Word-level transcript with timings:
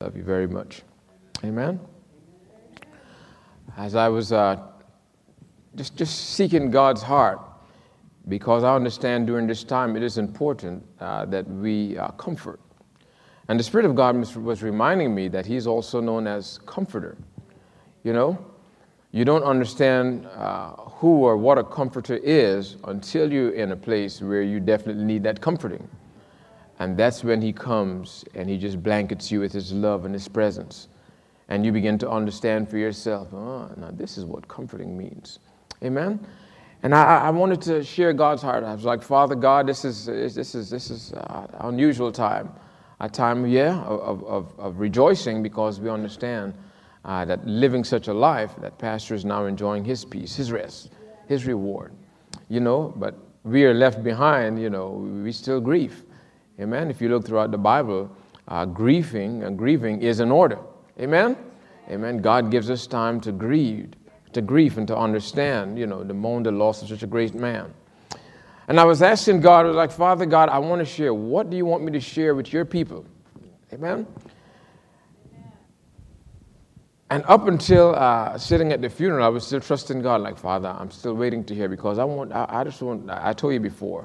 Love 0.00 0.16
you 0.16 0.22
very 0.22 0.46
much. 0.46 0.82
Amen. 1.42 1.80
As 3.76 3.96
I 3.96 4.06
was 4.06 4.30
uh, 4.30 4.56
just, 5.74 5.96
just 5.96 6.34
seeking 6.36 6.70
God's 6.70 7.02
heart, 7.02 7.40
because 8.28 8.62
I 8.62 8.76
understand 8.76 9.26
during 9.26 9.48
this 9.48 9.64
time 9.64 9.96
it 9.96 10.04
is 10.04 10.16
important 10.16 10.86
uh, 11.00 11.24
that 11.24 11.50
we 11.50 11.98
uh, 11.98 12.12
comfort. 12.12 12.60
And 13.48 13.58
the 13.58 13.64
Spirit 13.64 13.86
of 13.86 13.96
God 13.96 14.14
was 14.36 14.62
reminding 14.62 15.16
me 15.16 15.26
that 15.26 15.44
He's 15.44 15.66
also 15.66 16.00
known 16.00 16.28
as 16.28 16.58
Comforter. 16.58 17.16
You 18.04 18.12
know, 18.12 18.38
you 19.10 19.24
don't 19.24 19.42
understand 19.42 20.26
uh, 20.26 20.76
who 20.76 21.24
or 21.24 21.36
what 21.36 21.58
a 21.58 21.64
comforter 21.64 22.18
is 22.18 22.76
until 22.84 23.32
you're 23.32 23.50
in 23.50 23.72
a 23.72 23.76
place 23.76 24.20
where 24.20 24.42
you 24.42 24.60
definitely 24.60 25.02
need 25.02 25.24
that 25.24 25.40
comforting. 25.40 25.88
And 26.78 26.96
that's 26.96 27.24
when 27.24 27.42
he 27.42 27.52
comes 27.52 28.24
and 28.34 28.48
he 28.48 28.56
just 28.56 28.82
blankets 28.82 29.30
you 29.30 29.40
with 29.40 29.52
his 29.52 29.72
love 29.72 30.04
and 30.04 30.14
his 30.14 30.28
presence. 30.28 30.88
And 31.48 31.64
you 31.64 31.72
begin 31.72 31.98
to 31.98 32.10
understand 32.10 32.68
for 32.68 32.78
yourself, 32.78 33.32
oh, 33.32 33.70
now 33.76 33.90
this 33.92 34.16
is 34.18 34.24
what 34.24 34.46
comforting 34.46 34.96
means. 34.96 35.38
Amen? 35.82 36.24
And 36.82 36.94
I, 36.94 37.18
I 37.18 37.30
wanted 37.30 37.60
to 37.62 37.82
share 37.82 38.12
God's 38.12 38.42
heart. 38.42 38.62
I 38.62 38.74
was 38.74 38.84
like, 38.84 39.02
Father 39.02 39.34
God, 39.34 39.66
this 39.66 39.84
is, 39.84 40.06
this 40.06 40.54
is, 40.54 40.70
this 40.70 40.90
is 40.90 41.12
uh, 41.14 41.46
unusual 41.60 42.12
time. 42.12 42.50
A 43.00 43.08
time, 43.08 43.46
yeah, 43.46 43.80
of, 43.82 44.24
of, 44.24 44.58
of 44.58 44.80
rejoicing 44.80 45.42
because 45.42 45.80
we 45.80 45.88
understand 45.88 46.54
uh, 47.04 47.24
that 47.24 47.46
living 47.46 47.84
such 47.84 48.08
a 48.08 48.12
life, 48.12 48.54
that 48.60 48.76
pastor 48.78 49.14
is 49.14 49.24
now 49.24 49.46
enjoying 49.46 49.84
his 49.84 50.04
peace, 50.04 50.34
his 50.34 50.50
rest, 50.50 50.90
his 51.26 51.46
reward. 51.46 51.92
You 52.48 52.60
know, 52.60 52.92
but 52.96 53.14
we 53.44 53.64
are 53.64 53.74
left 53.74 54.02
behind, 54.02 54.60
you 54.60 54.68
know, 54.68 54.90
we 55.24 55.32
still 55.32 55.60
grieve. 55.60 56.02
Amen. 56.60 56.90
If 56.90 57.00
you 57.00 57.08
look 57.08 57.24
throughout 57.24 57.50
the 57.50 57.58
Bible, 57.58 58.10
uh, 58.48 58.64
grieving 58.64 59.42
and 59.44 59.54
uh, 59.54 59.58
grieving 59.58 60.02
is 60.02 60.20
in 60.20 60.30
order. 60.30 60.58
Amen. 61.00 61.36
Amen. 61.88 62.18
God 62.18 62.50
gives 62.50 62.70
us 62.70 62.86
time 62.86 63.20
to 63.20 63.32
grieve, 63.32 63.90
to 64.32 64.42
grieve 64.42 64.76
and 64.76 64.86
to 64.88 64.96
understand, 64.96 65.78
you 65.78 65.86
know, 65.86 66.02
the 66.02 66.14
moan 66.14 66.42
the 66.42 66.50
loss 66.50 66.82
of 66.82 66.88
such 66.88 67.02
a 67.02 67.06
great 67.06 67.34
man. 67.34 67.72
And 68.66 68.78
I 68.78 68.84
was 68.84 69.00
asking 69.00 69.40
God, 69.40 69.64
I 69.64 69.68
was 69.68 69.76
like, 69.76 69.92
Father 69.92 70.26
God, 70.26 70.50
I 70.50 70.58
want 70.58 70.80
to 70.80 70.84
share. 70.84 71.14
What 71.14 71.48
do 71.48 71.56
you 71.56 71.64
want 71.64 71.84
me 71.84 71.92
to 71.92 72.00
share 72.00 72.34
with 72.34 72.52
your 72.52 72.64
people? 72.64 73.06
Amen. 73.72 74.06
And 77.10 77.24
up 77.26 77.48
until 77.48 77.94
uh, 77.94 78.36
sitting 78.36 78.70
at 78.70 78.82
the 78.82 78.90
funeral, 78.90 79.24
I 79.24 79.28
was 79.28 79.46
still 79.46 79.60
trusting 79.60 80.02
God, 80.02 80.20
like, 80.20 80.36
Father, 80.36 80.68
I'm 80.68 80.90
still 80.90 81.14
waiting 81.14 81.42
to 81.44 81.54
hear 81.54 81.68
because 81.68 81.98
I 81.98 82.04
want, 82.04 82.32
I, 82.32 82.46
I 82.48 82.64
just 82.64 82.82
want, 82.82 83.08
I 83.08 83.32
told 83.32 83.54
you 83.54 83.60
before, 83.60 84.04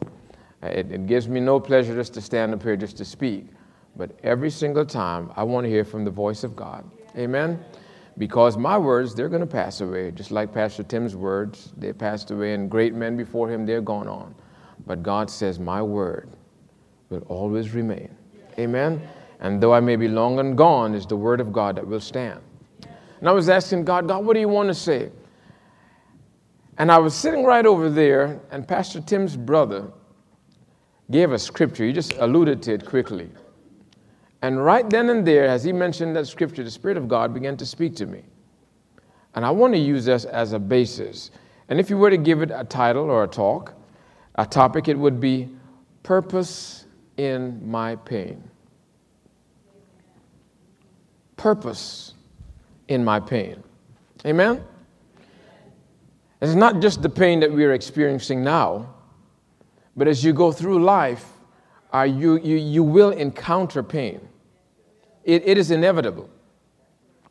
Uh, 0.63 0.67
it, 0.67 0.91
it 0.91 1.07
gives 1.07 1.27
me 1.27 1.39
no 1.39 1.59
pleasure 1.59 1.93
just 1.93 2.13
to 2.13 2.21
stand 2.21 2.53
up 2.53 2.63
here 2.63 2.77
just 2.77 2.97
to 2.97 3.05
speak. 3.05 3.47
But 3.95 4.17
every 4.23 4.49
single 4.49 4.85
time, 4.85 5.31
I 5.35 5.43
want 5.43 5.65
to 5.65 5.69
hear 5.69 5.83
from 5.83 6.05
the 6.05 6.11
voice 6.11 6.43
of 6.43 6.55
God. 6.55 6.89
Amen? 7.17 7.63
Because 8.17 8.57
my 8.57 8.77
words, 8.77 9.13
they're 9.13 9.29
going 9.29 9.41
to 9.41 9.47
pass 9.47 9.81
away, 9.81 10.11
just 10.11 10.31
like 10.31 10.53
Pastor 10.53 10.83
Tim's 10.83 11.15
words. 11.15 11.73
They 11.77 11.93
passed 11.93 12.31
away, 12.31 12.53
and 12.53 12.69
great 12.69 12.93
men 12.93 13.17
before 13.17 13.49
him, 13.49 13.65
they're 13.65 13.81
gone 13.81 14.07
on. 14.07 14.33
But 14.85 15.03
God 15.03 15.29
says, 15.29 15.59
My 15.59 15.81
word 15.81 16.29
will 17.09 17.23
always 17.27 17.73
remain. 17.73 18.15
Amen? 18.57 19.01
And 19.39 19.61
though 19.61 19.73
I 19.73 19.79
may 19.79 19.95
be 19.95 20.07
long 20.07 20.39
and 20.39 20.57
gone, 20.57 20.95
is 20.95 21.05
the 21.05 21.15
word 21.15 21.41
of 21.41 21.51
God 21.51 21.75
that 21.75 21.85
will 21.85 21.99
stand. 21.99 22.39
And 23.19 23.27
I 23.27 23.31
was 23.31 23.49
asking 23.49 23.85
God, 23.85 24.07
God, 24.07 24.25
what 24.25 24.33
do 24.33 24.39
you 24.39 24.49
want 24.49 24.69
to 24.69 24.73
say? 24.73 25.11
And 26.77 26.91
I 26.91 26.97
was 26.97 27.13
sitting 27.13 27.43
right 27.43 27.65
over 27.65 27.89
there, 27.89 28.39
and 28.51 28.67
Pastor 28.67 29.01
Tim's 29.01 29.37
brother, 29.37 29.91
gave 31.11 31.31
a 31.31 31.39
scripture. 31.39 31.85
He 31.85 31.93
just 31.93 32.13
alluded 32.13 32.61
to 32.63 32.73
it 32.73 32.85
quickly. 32.85 33.29
And 34.41 34.63
right 34.63 34.89
then 34.89 35.09
and 35.09 35.25
there, 35.25 35.45
as 35.45 35.63
he 35.63 35.71
mentioned 35.71 36.15
that 36.15 36.27
scripture, 36.27 36.63
the 36.63 36.71
Spirit 36.71 36.97
of 36.97 37.07
God 37.07 37.33
began 37.33 37.55
to 37.57 37.65
speak 37.65 37.95
to 37.97 38.05
me. 38.05 38.23
And 39.35 39.45
I 39.45 39.51
want 39.51 39.73
to 39.73 39.79
use 39.79 40.05
this 40.05 40.25
as 40.25 40.53
a 40.53 40.59
basis. 40.59 41.31
And 41.69 41.79
if 41.79 41.89
you 41.89 41.97
were 41.97 42.09
to 42.09 42.17
give 42.17 42.41
it 42.41 42.51
a 42.53 42.63
title 42.63 43.05
or 43.09 43.23
a 43.23 43.27
talk, 43.27 43.73
a 44.35 44.45
topic, 44.45 44.87
it 44.87 44.97
would 44.97 45.19
be 45.19 45.49
Purpose 46.03 46.85
in 47.17 47.69
My 47.69 47.95
Pain. 47.95 48.43
Purpose 51.37 52.13
in 52.87 53.03
my 53.03 53.19
pain. 53.19 53.63
Amen? 54.25 54.63
It's 56.41 56.55
not 56.55 56.81
just 56.81 57.01
the 57.01 57.09
pain 57.09 57.39
that 57.39 57.51
we 57.51 57.63
are 57.65 57.73
experiencing 57.73 58.43
now, 58.43 58.92
but 59.95 60.07
as 60.07 60.23
you 60.23 60.33
go 60.33 60.51
through 60.51 60.83
life, 60.83 61.25
uh, 61.93 62.01
you, 62.01 62.39
you, 62.39 62.57
you 62.57 62.83
will 62.83 63.11
encounter 63.11 63.83
pain. 63.83 64.27
It, 65.23 65.47
it 65.47 65.57
is 65.57 65.71
inevitable. 65.71 66.29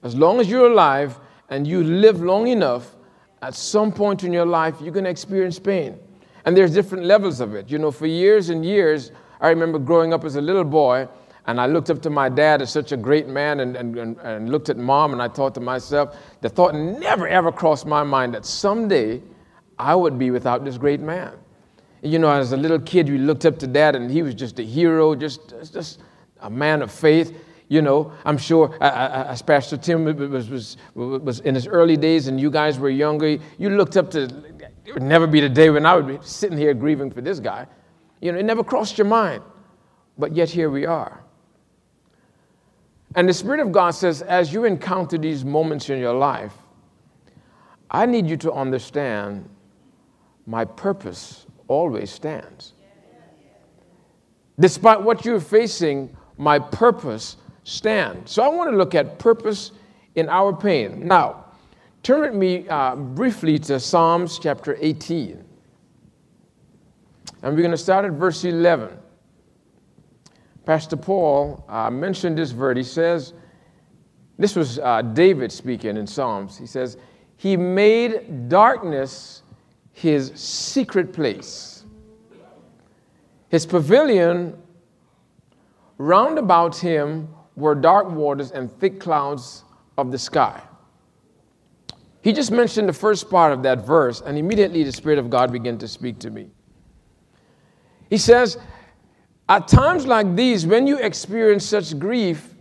As 0.02 0.14
long 0.14 0.40
as 0.40 0.48
you're 0.48 0.70
alive 0.70 1.18
and 1.48 1.66
you 1.66 1.82
live 1.82 2.20
long 2.20 2.46
enough, 2.46 2.94
at 3.42 3.54
some 3.54 3.90
point 3.92 4.22
in 4.22 4.32
your 4.32 4.46
life, 4.46 4.76
you're 4.80 4.92
going 4.92 5.04
to 5.04 5.10
experience 5.10 5.58
pain. 5.58 5.98
And 6.44 6.56
there's 6.56 6.72
different 6.72 7.04
levels 7.04 7.40
of 7.40 7.54
it. 7.54 7.70
You 7.70 7.78
know, 7.78 7.90
for 7.90 8.06
years 8.06 8.50
and 8.50 8.64
years, 8.64 9.10
I 9.40 9.48
remember 9.48 9.78
growing 9.78 10.12
up 10.12 10.24
as 10.24 10.36
a 10.36 10.40
little 10.40 10.64
boy, 10.64 11.08
and 11.46 11.60
I 11.60 11.66
looked 11.66 11.90
up 11.90 12.00
to 12.02 12.10
my 12.10 12.28
dad 12.28 12.62
as 12.62 12.70
such 12.70 12.92
a 12.92 12.96
great 12.96 13.26
man 13.26 13.60
and, 13.60 13.76
and, 13.76 13.96
and, 13.96 14.18
and 14.18 14.50
looked 14.50 14.68
at 14.68 14.76
mom, 14.76 15.12
and 15.12 15.20
I 15.20 15.26
thought 15.26 15.54
to 15.54 15.60
myself, 15.60 16.16
the 16.40 16.48
thought 16.48 16.74
never 16.74 17.26
ever 17.26 17.50
crossed 17.50 17.84
my 17.84 18.04
mind 18.04 18.34
that 18.34 18.46
someday 18.46 19.20
I 19.78 19.96
would 19.96 20.18
be 20.18 20.30
without 20.30 20.64
this 20.64 20.78
great 20.78 21.00
man 21.00 21.32
you 22.02 22.18
know, 22.18 22.30
as 22.30 22.52
a 22.52 22.56
little 22.56 22.80
kid, 22.80 23.08
you 23.08 23.18
looked 23.18 23.46
up 23.46 23.58
to 23.60 23.66
dad, 23.66 23.94
and 23.94 24.10
he 24.10 24.22
was 24.22 24.34
just 24.34 24.58
a 24.58 24.62
hero, 24.62 25.14
just, 25.14 25.54
just 25.72 26.00
a 26.40 26.50
man 26.50 26.82
of 26.82 26.90
faith. 26.90 27.34
You 27.68 27.80
know, 27.80 28.12
I'm 28.26 28.36
sure 28.36 28.76
uh, 28.82 28.84
uh, 28.84 28.86
uh, 28.86 29.26
as 29.30 29.40
Pastor 29.40 29.78
Tim 29.78 30.04
was, 30.04 30.50
was, 30.50 30.76
was 30.94 31.40
in 31.40 31.54
his 31.54 31.66
early 31.66 31.96
days 31.96 32.26
and 32.26 32.38
you 32.38 32.50
guys 32.50 32.78
were 32.78 32.90
younger, 32.90 33.38
you 33.56 33.70
looked 33.70 33.96
up 33.96 34.10
to, 34.10 34.24
it 34.84 34.92
would 34.92 35.02
never 35.02 35.26
be 35.26 35.40
the 35.40 35.48
day 35.48 35.70
when 35.70 35.86
I 35.86 35.96
would 35.96 36.06
be 36.06 36.18
sitting 36.20 36.58
here 36.58 36.74
grieving 36.74 37.10
for 37.10 37.22
this 37.22 37.40
guy. 37.40 37.66
You 38.20 38.32
know, 38.32 38.38
it 38.38 38.44
never 38.44 38.62
crossed 38.62 38.98
your 38.98 39.06
mind. 39.06 39.42
But 40.18 40.36
yet 40.36 40.50
here 40.50 40.68
we 40.68 40.84
are. 40.84 41.24
And 43.14 43.26
the 43.26 43.32
Spirit 43.32 43.60
of 43.60 43.72
God 43.72 43.92
says, 43.92 44.20
as 44.20 44.52
you 44.52 44.64
encounter 44.64 45.16
these 45.16 45.42
moments 45.42 45.88
in 45.88 45.98
your 45.98 46.14
life, 46.14 46.54
I 47.90 48.04
need 48.04 48.26
you 48.26 48.36
to 48.38 48.52
understand 48.52 49.48
my 50.46 50.66
purpose 50.66 51.46
always 51.68 52.10
stands. 52.10 52.72
Despite 54.58 55.00
what 55.00 55.24
you're 55.24 55.40
facing, 55.40 56.14
my 56.36 56.58
purpose 56.58 57.36
stands. 57.64 58.32
So 58.32 58.42
I 58.42 58.48
want 58.48 58.70
to 58.70 58.76
look 58.76 58.94
at 58.94 59.18
purpose 59.18 59.72
in 60.14 60.28
our 60.28 60.54
pain. 60.54 61.06
Now, 61.06 61.46
turn 62.02 62.20
with 62.20 62.34
me 62.34 62.68
uh, 62.68 62.96
briefly 62.96 63.58
to 63.60 63.80
Psalms 63.80 64.38
chapter 64.38 64.76
18. 64.80 65.44
And 67.42 67.54
we're 67.54 67.62
going 67.62 67.70
to 67.70 67.76
start 67.76 68.04
at 68.04 68.12
verse 68.12 68.44
11. 68.44 68.98
Pastor 70.64 70.96
Paul 70.96 71.64
uh, 71.68 71.90
mentioned 71.90 72.38
this 72.38 72.52
verse. 72.52 72.76
He 72.76 72.82
says, 72.84 73.32
this 74.38 74.56
was 74.56 74.78
uh, 74.78 75.02
David 75.02 75.52
speaking 75.52 75.96
in 75.96 76.06
Psalms. 76.06 76.58
He 76.58 76.66
says, 76.66 76.96
He 77.36 77.56
made 77.56 78.48
darkness 78.48 79.41
his 79.92 80.32
secret 80.34 81.12
place. 81.12 81.84
His 83.48 83.66
pavilion 83.66 84.56
round 85.98 86.38
about 86.38 86.76
him 86.76 87.28
were 87.54 87.74
dark 87.74 88.10
waters 88.10 88.50
and 88.50 88.72
thick 88.80 88.98
clouds 88.98 89.64
of 89.98 90.10
the 90.10 90.18
sky. 90.18 90.60
He 92.22 92.32
just 92.32 92.50
mentioned 92.50 92.88
the 92.88 92.92
first 92.92 93.28
part 93.28 93.52
of 93.52 93.62
that 93.64 93.84
verse, 93.84 94.22
and 94.24 94.38
immediately 94.38 94.84
the 94.84 94.92
Spirit 94.92 95.18
of 95.18 95.28
God 95.28 95.52
began 95.52 95.76
to 95.78 95.88
speak 95.88 96.18
to 96.20 96.30
me. 96.30 96.48
He 98.08 98.16
says, 98.16 98.58
At 99.48 99.68
times 99.68 100.06
like 100.06 100.34
these, 100.36 100.66
when 100.66 100.86
you 100.86 100.98
experience 100.98 101.66
such 101.66 101.98
grief, 101.98 102.54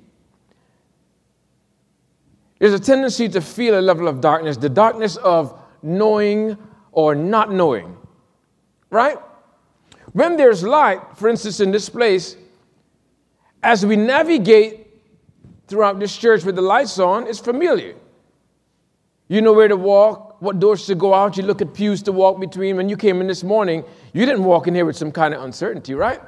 there's 2.59 2.73
a 2.73 2.79
tendency 2.79 3.29
to 3.29 3.41
feel 3.41 3.79
a 3.79 3.81
level 3.81 4.07
of 4.07 4.19
darkness, 4.19 4.57
the 4.57 4.69
darkness 4.69 5.15
of 5.17 5.59
knowing 5.81 6.57
or 6.91 7.15
not 7.15 7.51
knowing, 7.51 7.97
right? 8.89 9.17
When 10.13 10.35
there's 10.35 10.63
light, 10.63 10.99
for 11.15 11.29
instance, 11.29 11.59
in 11.59 11.71
this 11.71 11.89
place, 11.89 12.35
as 13.63 13.85
we 13.85 13.95
navigate 13.95 14.87
throughout 15.67 15.99
this 15.99 16.15
church 16.17 16.43
with 16.43 16.55
the 16.55 16.61
lights 16.61 16.99
on, 16.99 17.27
it's 17.27 17.39
familiar. 17.39 17.95
You 19.29 19.41
know 19.41 19.53
where 19.53 19.69
to 19.69 19.77
walk, 19.77 20.41
what 20.41 20.59
doors 20.59 20.85
to 20.87 20.95
go 20.95 21.13
out. 21.13 21.37
You 21.37 21.43
look 21.43 21.61
at 21.61 21.73
pews 21.73 22.01
to 22.03 22.11
walk 22.11 22.39
between. 22.39 22.75
When 22.75 22.89
you 22.89 22.97
came 22.97 23.21
in 23.21 23.27
this 23.27 23.43
morning, 23.43 23.85
you 24.11 24.25
didn't 24.25 24.43
walk 24.43 24.67
in 24.67 24.75
here 24.75 24.85
with 24.85 24.97
some 24.97 25.11
kind 25.11 25.33
of 25.33 25.43
uncertainty, 25.43 25.93
right? 25.93 26.19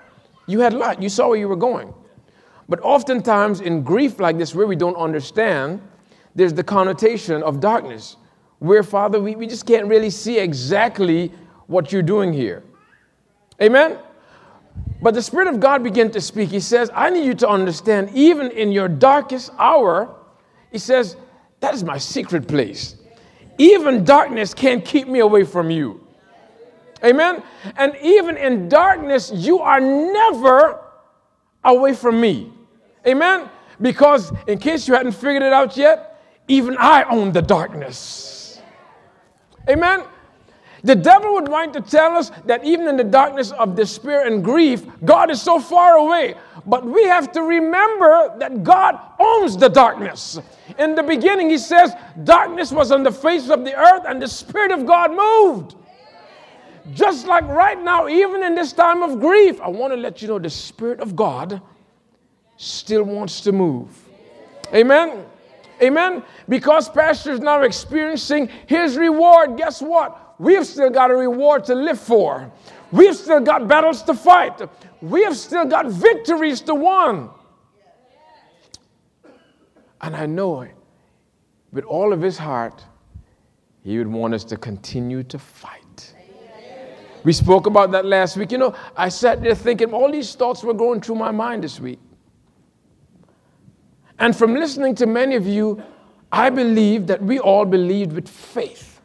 You 0.48 0.62
had 0.62 0.74
light, 0.74 1.02
you 1.02 1.10
saw 1.10 1.28
where 1.28 1.38
you 1.38 1.50
were 1.50 1.58
going. 1.58 1.94
But 2.70 2.80
oftentimes 2.82 3.60
in 3.60 3.84
grief 3.84 4.20
like 4.20 4.38
this, 4.38 4.56
where 4.56 4.68
we 4.68 4.78
don't 4.78 4.96
understand, 4.96 5.82
there's 6.36 6.54
the 6.54 6.64
connotation 6.64 7.44
of 7.44 7.60
darkness 7.60 8.16
where, 8.64 8.82
Father, 8.82 9.20
we, 9.20 9.36
we 9.36 9.46
just 9.46 9.66
can't 9.66 9.88
really 9.88 10.10
see 10.10 10.40
exactly 10.40 11.34
what 11.68 11.92
you're 11.92 12.02
doing 12.02 12.32
here. 12.32 12.64
Amen? 13.62 14.00
But 15.02 15.16
the 15.16 15.22
Spirit 15.22 15.50
of 15.50 15.60
God 15.60 15.84
began 15.84 16.10
to 16.12 16.22
speak. 16.22 16.50
He 16.50 16.62
says, 16.62 16.90
I 16.94 17.10
need 17.10 17.26
you 17.26 17.34
to 17.34 17.50
understand, 17.50 18.12
even 18.14 18.52
in 18.52 18.72
your 18.72 18.88
darkest 18.88 19.52
hour, 19.60 20.16
He 20.72 20.78
says, 20.78 21.18
that 21.60 21.74
is 21.74 21.84
my 21.84 21.98
secret 21.98 22.48
place. 22.48 22.96
Even 23.58 24.06
darkness 24.06 24.54
can't 24.54 24.86
keep 24.86 25.10
me 25.10 25.20
away 25.20 25.44
from 25.44 25.70
you. 25.70 26.08
Amen? 27.04 27.44
And 27.76 27.98
even 28.02 28.38
in 28.38 28.70
darkness, 28.70 29.30
you 29.36 29.60
are 29.60 29.82
never 29.82 30.80
away 31.66 31.94
from 31.96 32.22
me. 32.22 32.54
Amen? 33.06 33.50
Because, 33.82 34.32
in 34.48 34.58
case 34.58 34.88
you 34.88 34.94
hadn't 34.94 35.12
figured 35.12 35.44
it 35.44 35.52
out 35.52 35.76
yet, 35.76 36.22
even 36.48 36.78
I 36.80 37.04
own 37.04 37.34
the 37.34 37.42
darkness. 37.42 38.40
Amen? 39.70 40.04
The 40.84 40.96
devil 40.96 41.34
would 41.36 41.48
want 41.48 41.74
to 41.74 41.82
tell 41.82 42.18
us 42.18 42.30
that 42.46 42.66
even 42.66 42.90
in 42.90 42.98
the 42.98 43.06
darkness 43.06 43.52
of 43.52 43.76
despair 43.76 44.28
and 44.28 44.44
grief, 44.44 44.86
God 45.06 45.32
is 45.32 45.42
so 45.42 45.60
far 45.60 45.96
away. 45.96 46.36
But 46.66 46.86
we 46.86 47.06
have 47.06 47.32
to 47.32 47.42
remember 47.42 48.38
that 48.38 48.64
God 48.64 49.00
owns 49.18 49.56
the 49.56 49.70
darkness. 49.70 50.40
In 50.78 50.94
the 50.96 51.04
beginning, 51.04 51.50
he 51.50 51.58
says, 51.58 51.94
darkness 52.26 52.72
was 52.72 52.92
on 52.92 53.04
the 53.04 53.12
face 53.12 53.50
of 53.50 53.64
the 53.64 53.74
earth 53.74 54.04
and 54.06 54.22
the 54.22 54.28
Spirit 54.28 54.72
of 54.72 54.86
God 54.86 55.12
moved. 55.12 55.76
Just 56.92 57.28
like 57.28 57.46
right 57.46 57.82
now, 57.82 58.10
even 58.10 58.44
in 58.44 58.54
this 58.54 58.74
time 58.74 59.04
of 59.04 59.22
grief, 59.22 59.62
I 59.62 59.70
want 59.70 59.94
to 59.94 59.98
let 59.98 60.22
you 60.22 60.28
know 60.28 60.38
the 60.38 60.50
Spirit 60.50 61.00
of 61.00 61.16
God 61.16 61.62
still 62.58 63.04
wants 63.04 63.40
to 63.42 63.54
move. 63.54 63.90
Amen. 64.74 65.26
Amen. 65.84 66.24
Because 66.48 66.90
Pastor 66.90 67.32
is 67.32 67.40
now 67.40 67.62
experiencing 67.62 68.50
his 68.68 68.98
reward, 68.98 69.58
guess 69.58 69.82
what? 69.82 70.36
We've 70.40 70.66
still 70.66 70.90
got 70.90 71.12
a 71.12 71.16
reward 71.16 71.66
to 71.66 71.76
live 71.76 72.00
for. 72.00 72.52
We've 72.92 73.16
still 73.16 73.40
got 73.42 73.68
battles 73.68 74.04
to 74.04 74.14
fight. 74.14 74.62
We 75.02 75.24
have 75.24 75.36
still 75.36 75.66
got 75.66 75.88
victories 75.88 76.62
to 76.62 76.76
win. 76.76 77.30
And 80.02 80.16
I 80.16 80.26
know 80.26 80.62
it. 80.62 80.76
With 81.72 81.86
all 81.86 82.14
of 82.14 82.22
his 82.22 82.38
heart, 82.38 82.84
he 83.84 83.98
would 83.98 84.08
want 84.08 84.34
us 84.34 84.44
to 84.46 84.58
continue 84.58 85.24
to 85.24 85.40
fight. 85.40 86.14
We 87.24 87.34
spoke 87.34 87.68
about 87.68 87.92
that 87.92 88.06
last 88.06 88.38
week. 88.38 88.52
You 88.52 88.58
know, 88.58 88.76
I 88.98 89.10
sat 89.10 89.42
there 89.42 89.56
thinking 89.56 89.94
all 89.94 90.12
these 90.12 90.36
thoughts 90.36 90.64
were 90.64 90.74
going 90.74 91.02
through 91.02 91.16
my 91.16 91.32
mind 91.32 91.64
this 91.64 91.80
week. 91.80 92.00
And 94.24 94.34
from 94.34 94.54
listening 94.54 94.96
to 94.96 95.06
many 95.06 95.36
of 95.36 95.46
you, 95.46 95.84
I 96.32 96.50
believe 96.50 97.08
that 97.08 97.22
we 97.22 97.40
all 97.40 97.66
believed 97.66 98.14
with 98.14 98.30
faith. 98.30 99.02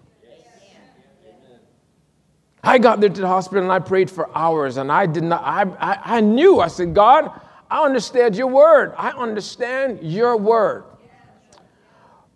I 2.62 2.78
got 2.78 3.00
there 3.00 3.10
to 3.10 3.20
the 3.22 3.26
hospital 3.26 3.64
and 3.64 3.72
I 3.72 3.80
prayed 3.80 4.08
for 4.08 4.30
hours 4.38 4.76
and 4.76 4.92
I 4.92 5.06
did 5.06 5.24
not, 5.24 5.42
I, 5.42 5.62
I, 5.80 6.18
I 6.18 6.20
knew, 6.20 6.60
I 6.60 6.68
said, 6.68 6.94
God, 6.94 7.32
I 7.68 7.84
understand 7.84 8.36
your 8.36 8.46
word. 8.46 8.94
I 8.96 9.10
understand 9.10 9.98
your 10.04 10.36
word. 10.36 10.84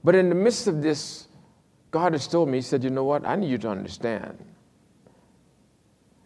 But 0.03 0.17
in 0.17 0.29
the 0.29 0.35
midst 0.35 0.67
of 0.67 0.83
this, 0.83 1.29
God 1.93 2.15
has 2.15 2.27
told 2.27 2.49
me, 2.49 2.59
He 2.59 2.63
said, 2.63 2.83
You 2.83 2.91
know 2.91 3.05
what? 3.05 3.25
I 3.25 3.37
need 3.37 3.51
you 3.51 3.59
to 3.59 3.69
understand 3.69 4.37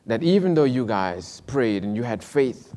that 0.07 0.23
even 0.23 0.55
though 0.55 0.65
you 0.65 0.87
guys 0.87 1.43
prayed 1.47 1.85
and 1.85 1.95
you 1.95 2.03
had 2.03 2.25
faith, 2.25 2.73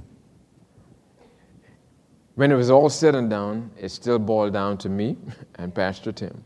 when 2.39 2.53
it 2.53 2.55
was 2.55 2.71
all 2.71 2.89
said 2.89 3.15
and 3.15 3.29
done, 3.29 3.69
it 3.77 3.89
still 3.89 4.17
boiled 4.17 4.53
down 4.53 4.77
to 4.77 4.87
me 4.87 5.17
and 5.55 5.75
Pastor 5.75 6.13
Tim. 6.13 6.41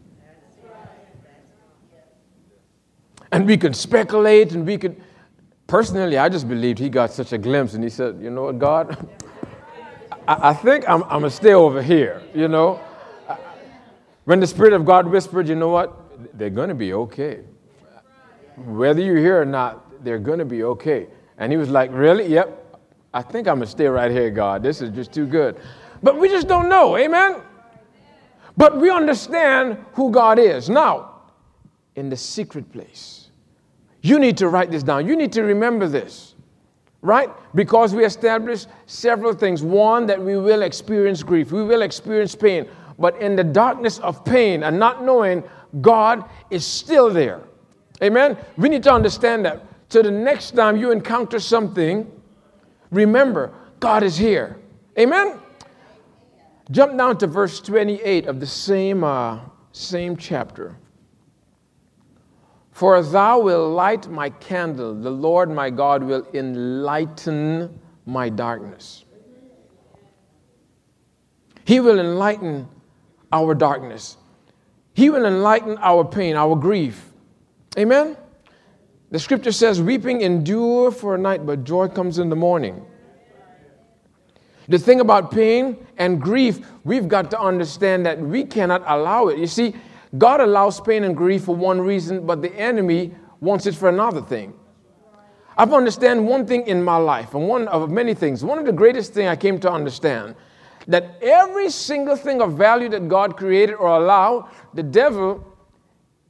And 3.31 3.45
we 3.45 3.57
could 3.57 3.75
speculate 3.75 4.53
and 4.53 4.65
we 4.65 4.79
could. 4.79 4.99
Personally, 5.67 6.17
I 6.17 6.29
just 6.29 6.49
believed 6.49 6.79
he 6.79 6.89
got 6.89 7.11
such 7.11 7.31
a 7.31 7.37
glimpse 7.37 7.75
and 7.75 7.83
he 7.83 7.91
said, 7.91 8.19
You 8.19 8.31
know 8.31 8.45
what, 8.45 8.57
God? 8.57 9.07
I, 10.27 10.49
I 10.49 10.53
think 10.55 10.89
I'm, 10.89 11.03
I'm 11.03 11.19
going 11.19 11.23
to 11.25 11.29
stay 11.29 11.53
over 11.53 11.83
here, 11.83 12.23
you 12.33 12.47
know? 12.47 12.81
When 14.25 14.39
the 14.39 14.47
Spirit 14.47 14.73
of 14.73 14.85
God 14.85 15.07
whispered, 15.07 15.47
You 15.47 15.55
know 15.55 15.69
what? 15.69 16.35
They're 16.35 16.49
going 16.49 16.69
to 16.69 16.75
be 16.75 16.93
okay. 16.93 17.41
Whether 18.57 19.01
you're 19.01 19.17
here 19.17 19.39
or 19.39 19.45
not, 19.45 20.03
they're 20.03 20.17
going 20.17 20.39
to 20.39 20.45
be 20.45 20.63
okay. 20.63 21.05
And 21.37 21.51
he 21.51 21.57
was 21.59 21.69
like, 21.69 21.91
Really? 21.93 22.25
Yep. 22.25 22.79
I 23.13 23.21
think 23.21 23.47
I'm 23.47 23.57
going 23.57 23.67
to 23.67 23.71
stay 23.71 23.85
right 23.85 24.09
here, 24.09 24.31
God. 24.31 24.63
This 24.63 24.81
is 24.81 24.89
just 24.89 25.13
too 25.13 25.27
good. 25.27 25.59
But 26.03 26.19
we 26.19 26.27
just 26.27 26.47
don't 26.47 26.69
know. 26.69 26.97
Amen? 26.97 27.37
But 28.57 28.77
we 28.77 28.91
understand 28.91 29.77
who 29.93 30.11
God 30.11 30.37
is. 30.37 30.69
Now, 30.69 31.21
in 31.95 32.09
the 32.09 32.17
secret 32.17 32.71
place, 32.71 33.29
you 34.01 34.19
need 34.19 34.37
to 34.37 34.49
write 34.49 34.69
this 34.69 34.83
down. 34.83 35.07
You 35.07 35.15
need 35.15 35.31
to 35.31 35.43
remember 35.43 35.87
this, 35.87 36.35
right? 37.01 37.29
Because 37.55 37.95
we 37.95 38.03
established 38.03 38.67
several 38.85 39.33
things. 39.33 39.63
One, 39.63 40.05
that 40.07 40.21
we 40.21 40.37
will 40.37 40.61
experience 40.61 41.23
grief, 41.23 41.51
we 41.51 41.63
will 41.63 41.81
experience 41.81 42.35
pain. 42.35 42.67
But 42.99 43.19
in 43.19 43.35
the 43.35 43.43
darkness 43.43 43.97
of 43.99 44.23
pain 44.23 44.63
and 44.63 44.77
not 44.77 45.03
knowing, 45.03 45.43
God 45.81 46.29
is 46.51 46.65
still 46.65 47.09
there. 47.09 47.41
Amen? 48.03 48.37
We 48.57 48.69
need 48.69 48.83
to 48.83 48.93
understand 48.93 49.45
that. 49.45 49.63
So 49.89 50.01
the 50.01 50.11
next 50.11 50.51
time 50.51 50.77
you 50.77 50.91
encounter 50.91 51.39
something, 51.39 52.11
remember, 52.91 53.53
God 53.79 54.03
is 54.03 54.17
here. 54.17 54.59
Amen? 54.99 55.39
Jump 56.71 56.97
down 56.97 57.17
to 57.17 57.27
verse 57.27 57.59
28 57.59 58.27
of 58.27 58.39
the 58.39 58.47
same, 58.47 59.03
uh, 59.03 59.39
same 59.71 60.15
chapter. 60.15 60.77
For 62.71 63.01
thou 63.03 63.39
wilt 63.39 63.73
light 63.73 64.09
my 64.09 64.29
candle, 64.29 64.95
the 64.95 65.11
Lord 65.11 65.51
my 65.51 65.69
God 65.69 66.03
will 66.03 66.25
enlighten 66.33 67.79
my 68.05 68.29
darkness. 68.29 69.05
He 71.65 71.79
will 71.79 71.99
enlighten 71.99 72.67
our 73.31 73.53
darkness. 73.53 74.17
He 74.93 75.09
will 75.09 75.25
enlighten 75.25 75.77
our 75.79 76.03
pain, 76.03 76.35
our 76.35 76.55
grief. 76.55 77.11
Amen? 77.77 78.17
The 79.11 79.19
scripture 79.19 79.51
says, 79.51 79.81
Weeping 79.81 80.21
endure 80.21 80.91
for 80.91 81.15
a 81.15 81.17
night, 81.17 81.45
but 81.45 81.63
joy 81.63 81.87
comes 81.87 82.19
in 82.19 82.29
the 82.29 82.35
morning. 82.35 82.85
The 84.67 84.79
thing 84.79 85.01
about 85.01 85.31
pain 85.31 85.85
and 85.97 86.21
grief, 86.21 86.65
we've 86.83 87.07
got 87.07 87.29
to 87.31 87.39
understand 87.39 88.05
that 88.05 88.19
we 88.19 88.45
cannot 88.45 88.83
allow 88.87 89.27
it. 89.27 89.37
You 89.37 89.47
see, 89.47 89.75
God 90.17 90.39
allows 90.39 90.79
pain 90.79 91.03
and 91.03 91.15
grief 91.15 91.45
for 91.45 91.55
one 91.55 91.81
reason, 91.81 92.25
but 92.25 92.41
the 92.41 92.53
enemy 92.55 93.13
wants 93.41 93.65
it 93.65 93.75
for 93.75 93.89
another 93.89 94.21
thing. 94.21 94.53
I've 95.57 95.73
understand 95.73 96.27
one 96.27 96.47
thing 96.47 96.65
in 96.65 96.83
my 96.83 96.97
life, 96.97 97.35
and 97.35 97.47
one 97.47 97.67
of 97.67 97.89
many 97.91 98.13
things. 98.13 98.43
One 98.43 98.57
of 98.57 98.65
the 98.65 98.71
greatest 98.71 99.13
things 99.13 99.27
I 99.27 99.35
came 99.35 99.59
to 99.59 99.71
understand 99.71 100.35
that 100.87 101.17
every 101.21 101.69
single 101.69 102.15
thing 102.15 102.41
of 102.41 102.53
value 102.53 102.89
that 102.89 103.07
God 103.07 103.37
created 103.37 103.75
or 103.75 103.87
allowed, 103.87 104.49
the 104.73 104.83
devil, 104.83 105.45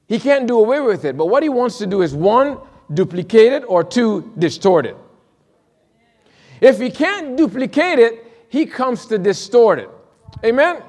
he 0.07 0.19
can't 0.19 0.48
do 0.48 0.60
away 0.60 0.79
with 0.79 1.05
it. 1.05 1.17
But 1.17 1.27
what 1.27 1.43
he 1.43 1.50
wants 1.50 1.77
to 1.79 1.88
do 1.88 2.01
is 2.01 2.13
one, 2.13 2.60
duplicate 2.93 3.53
it, 3.53 3.63
or 3.67 3.84
two, 3.84 4.31
distort 4.38 4.86
it. 4.86 4.98
If 6.62 6.79
he 6.79 6.89
can't 6.91 7.36
duplicate 7.36 8.00
it, 8.00 8.23
he 8.53 8.67
comes 8.67 9.07
to 9.07 9.17
distort 9.17 9.79
it. 9.79 9.89
Amen? 10.45 10.83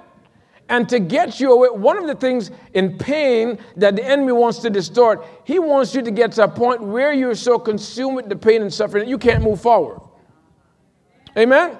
And 0.68 0.86
to 0.90 0.98
get 0.98 1.40
you 1.40 1.50
away, 1.50 1.68
one 1.70 1.96
of 1.96 2.06
the 2.06 2.14
things 2.14 2.50
in 2.74 2.98
pain 2.98 3.58
that 3.76 3.96
the 3.96 4.04
enemy 4.04 4.32
wants 4.32 4.58
to 4.58 4.68
distort, 4.68 5.24
he 5.44 5.58
wants 5.58 5.94
you 5.94 6.02
to 6.02 6.10
get 6.10 6.32
to 6.32 6.44
a 6.44 6.48
point 6.48 6.82
where 6.82 7.14
you're 7.14 7.34
so 7.34 7.58
consumed 7.58 8.16
with 8.16 8.28
the 8.28 8.36
pain 8.36 8.60
and 8.60 8.70
suffering 8.70 9.04
that 9.04 9.08
you 9.08 9.16
can't 9.16 9.42
move 9.42 9.62
forward. 9.62 9.98
Amen? 11.38 11.78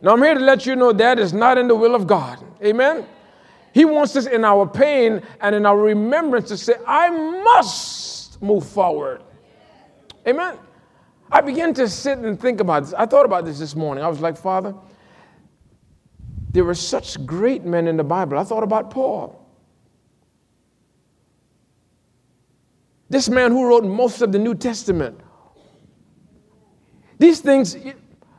Now, 0.00 0.12
I'm 0.12 0.22
here 0.22 0.32
to 0.32 0.40
let 0.40 0.64
you 0.64 0.74
know 0.74 0.90
that 0.90 1.18
is 1.18 1.34
not 1.34 1.58
in 1.58 1.68
the 1.68 1.76
will 1.76 1.94
of 1.94 2.06
God. 2.06 2.42
Amen? 2.64 3.04
He 3.74 3.84
wants 3.84 4.16
us 4.16 4.24
in 4.24 4.42
our 4.42 4.66
pain 4.66 5.20
and 5.42 5.54
in 5.54 5.66
our 5.66 5.76
remembrance 5.76 6.48
to 6.48 6.56
say, 6.56 6.76
I 6.86 7.10
must 7.10 8.40
move 8.40 8.66
forward. 8.66 9.22
Amen? 10.26 10.56
I 11.30 11.42
began 11.42 11.74
to 11.74 11.90
sit 11.90 12.16
and 12.20 12.40
think 12.40 12.60
about 12.60 12.84
this. 12.84 12.94
I 12.94 13.04
thought 13.04 13.26
about 13.26 13.44
this 13.44 13.58
this 13.58 13.76
morning. 13.76 14.02
I 14.02 14.08
was 14.08 14.20
like, 14.20 14.38
Father, 14.38 14.74
there 16.52 16.64
were 16.64 16.74
such 16.74 17.24
great 17.24 17.64
men 17.64 17.86
in 17.86 17.96
the 17.96 18.04
Bible. 18.04 18.38
I 18.38 18.44
thought 18.44 18.64
about 18.64 18.90
Paul. 18.90 19.36
This 23.08 23.28
man 23.28 23.50
who 23.50 23.66
wrote 23.66 23.84
most 23.84 24.20
of 24.20 24.32
the 24.32 24.38
New 24.38 24.54
Testament. 24.54 25.20
These 27.18 27.40
things, 27.40 27.76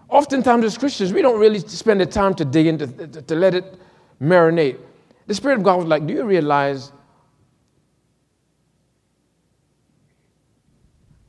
oftentimes 0.10 0.66
as 0.66 0.78
Christians, 0.78 1.14
we 1.14 1.22
don't 1.22 1.40
really 1.40 1.60
spend 1.60 2.02
the 2.02 2.06
time 2.06 2.34
to 2.36 2.46
dig 2.46 2.68
into, 2.68 2.88
to, 2.88 3.22
to 3.22 3.36
let 3.36 3.54
it 3.54 3.80
marinate. 4.22 4.80
The 5.28 5.36
Spirit 5.36 5.58
of 5.58 5.64
God 5.64 5.78
was 5.78 5.88
like, 5.88 6.06
Do 6.06 6.14
you 6.14 6.24
realize 6.24 6.92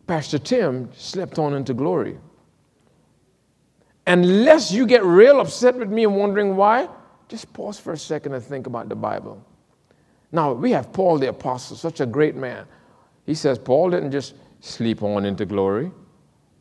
Pastor 0.07 0.39
Tim 0.39 0.91
slept 0.95 1.39
on 1.39 1.55
into 1.55 1.75
glory? 1.75 2.19
Unless 4.07 4.73
you 4.73 4.87
get 4.87 5.05
real 5.05 5.41
upset 5.41 5.77
with 5.77 5.91
me 5.91 6.05
and 6.05 6.17
wondering 6.17 6.57
why, 6.57 6.89
just 7.29 7.53
pause 7.53 7.79
for 7.79 7.93
a 7.93 7.99
second 7.99 8.35
and 8.35 8.43
think 8.43 8.67
about 8.67 8.89
the 8.89 8.97
Bible. 8.97 9.45
Now, 10.33 10.53
we 10.53 10.73
have 10.73 10.93
Paul 10.93 11.19
the 11.19 11.29
Apostle, 11.29 11.77
such 11.77 12.01
a 12.01 12.07
great 12.07 12.35
man. 12.35 12.67
He 13.27 13.35
says 13.35 13.59
Paul 13.59 13.91
didn't 13.91 14.11
just 14.11 14.35
sleep 14.61 15.03
on 15.03 15.25
into 15.25 15.45
glory, 15.47 15.91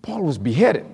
Paul 0.01 0.23
was 0.23 0.37
beheaded. 0.37 0.85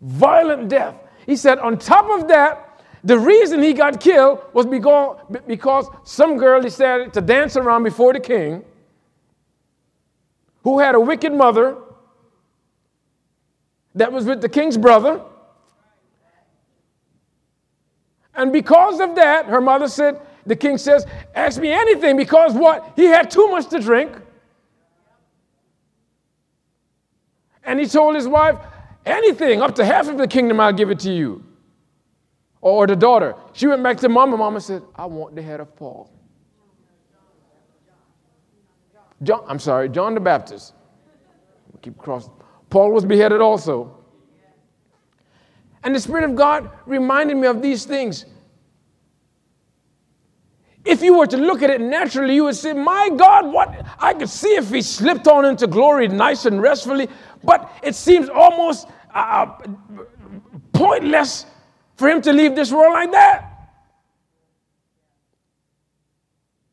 violent 0.00 0.68
death. 0.68 0.94
He 1.26 1.36
said, 1.36 1.58
on 1.58 1.78
top 1.78 2.08
of 2.10 2.28
that, 2.28 2.82
the 3.04 3.18
reason 3.18 3.62
he 3.62 3.72
got 3.72 4.00
killed 4.00 4.40
was 4.52 4.66
because, 4.66 5.18
because 5.46 5.88
some 6.04 6.36
girl 6.36 6.60
decided 6.60 7.12
to 7.14 7.20
dance 7.20 7.56
around 7.56 7.82
before 7.82 8.12
the 8.12 8.20
king 8.20 8.64
who 10.62 10.78
had 10.78 10.94
a 10.94 11.00
wicked 11.00 11.32
mother 11.32 11.76
that 13.94 14.12
was 14.12 14.24
with 14.24 14.40
the 14.40 14.48
king's 14.48 14.76
brother. 14.76 15.22
And 18.34 18.52
because 18.52 19.00
of 19.00 19.16
that, 19.16 19.46
her 19.46 19.60
mother 19.60 19.88
said, 19.88 20.20
the 20.46 20.56
king 20.56 20.78
says, 20.78 21.06
Ask 21.34 21.60
me 21.60 21.70
anything 21.70 22.16
because 22.16 22.54
what? 22.54 22.92
He 22.96 23.06
had 23.06 23.30
too 23.30 23.48
much 23.48 23.68
to 23.68 23.80
drink. 23.80 24.12
And 27.64 27.78
he 27.78 27.86
told 27.86 28.14
his 28.14 28.26
wife, 28.26 28.56
Anything, 29.04 29.62
up 29.62 29.74
to 29.76 29.84
half 29.84 30.08
of 30.08 30.18
the 30.18 30.28
kingdom, 30.28 30.60
I'll 30.60 30.72
give 30.72 30.90
it 30.90 31.00
to 31.00 31.12
you. 31.12 31.44
Or 32.60 32.86
the 32.86 32.96
daughter. 32.96 33.34
She 33.52 33.66
went 33.66 33.82
back 33.82 33.96
to 33.98 34.08
mama. 34.08 34.36
Mama 34.36 34.60
said, 34.60 34.82
I 34.94 35.06
want 35.06 35.34
the 35.34 35.42
head 35.42 35.60
of 35.60 35.74
Paul. 35.76 36.10
John, 39.22 39.44
I'm 39.46 39.58
sorry, 39.58 39.88
John 39.88 40.14
the 40.14 40.20
Baptist. 40.20 40.74
Keep 41.82 41.96
crossing. 41.98 42.32
Paul 42.68 42.92
was 42.92 43.04
beheaded 43.04 43.40
also. 43.40 43.99
And 45.82 45.94
the 45.94 46.00
Spirit 46.00 46.24
of 46.24 46.36
God 46.36 46.70
reminded 46.86 47.36
me 47.36 47.46
of 47.46 47.62
these 47.62 47.84
things. 47.84 48.26
If 50.84 51.02
you 51.02 51.18
were 51.18 51.26
to 51.26 51.36
look 51.36 51.62
at 51.62 51.70
it 51.70 51.80
naturally, 51.80 52.34
you 52.34 52.44
would 52.44 52.56
say, 52.56 52.72
My 52.72 53.10
God, 53.14 53.52
what? 53.52 53.86
I 53.98 54.14
could 54.14 54.30
see 54.30 54.54
if 54.56 54.70
he 54.70 54.80
slipped 54.82 55.28
on 55.28 55.44
into 55.44 55.66
glory 55.66 56.08
nice 56.08 56.46
and 56.46 56.60
restfully, 56.60 57.08
but 57.44 57.70
it 57.82 57.94
seems 57.94 58.28
almost 58.28 58.88
uh, 59.14 59.18
uh, 59.18 59.68
pointless 60.72 61.44
for 61.96 62.08
him 62.08 62.22
to 62.22 62.32
leave 62.32 62.54
this 62.54 62.72
world 62.72 62.94
like 62.94 63.12
that. 63.12 63.46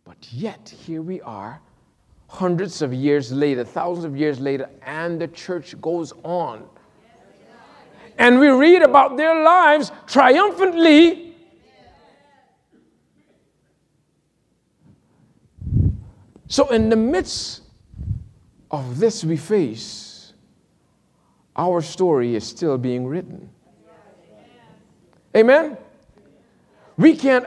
But 0.06 0.18
yet, 0.32 0.70
here 0.70 1.02
we 1.02 1.22
are, 1.22 1.62
hundreds 2.30 2.82
of 2.82 2.94
years 2.94 3.32
later, 3.32 3.66
thousands 3.66 4.06
of 4.06 4.16
years 4.16 4.40
later, 4.40 4.70
and 4.84 5.20
the 5.20 5.28
church 5.28 5.80
goes 5.82 6.14
on. 6.24 6.66
And 8.18 8.40
we 8.40 8.50
read 8.50 8.82
about 8.82 9.18
their 9.18 9.44
lives 9.44 9.92
triumphantly 10.08 11.28
So, 16.48 16.70
in 16.70 16.90
the 16.90 16.96
midst 16.96 17.62
of 18.72 19.00
this 19.00 19.24
we 19.24 19.36
face, 19.36 20.34
our 21.56 21.82
story 21.82 22.36
is 22.36 22.48
still 22.48 22.78
being 22.78 23.06
written. 23.06 23.50
Amen? 25.36 25.78
We 26.96 27.16
can't 27.16 27.46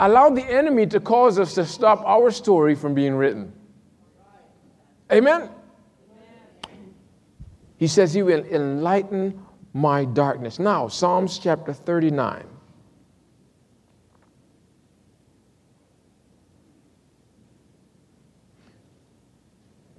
allow 0.00 0.30
the 0.30 0.42
enemy 0.42 0.86
to 0.88 1.00
cause 1.00 1.38
us 1.38 1.54
to 1.54 1.64
stop 1.64 2.02
our 2.04 2.30
story 2.30 2.74
from 2.74 2.92
being 2.92 3.14
written. 3.14 3.52
Amen? 5.12 5.48
He 7.76 7.86
says 7.86 8.12
he 8.12 8.22
will 8.22 8.44
enlighten 8.46 9.40
my 9.74 10.04
darkness. 10.04 10.58
Now, 10.58 10.88
Psalms 10.88 11.38
chapter 11.38 11.72
39. 11.72 12.46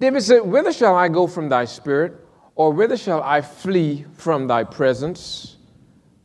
David 0.00 0.22
said, 0.22 0.40
Whither 0.40 0.72
shall 0.72 0.96
I 0.96 1.08
go 1.08 1.26
from 1.26 1.48
thy 1.48 1.66
spirit, 1.66 2.14
or 2.54 2.72
whither 2.72 2.96
shall 2.96 3.22
I 3.22 3.42
flee 3.42 4.06
from 4.14 4.46
thy 4.46 4.64
presence? 4.64 5.56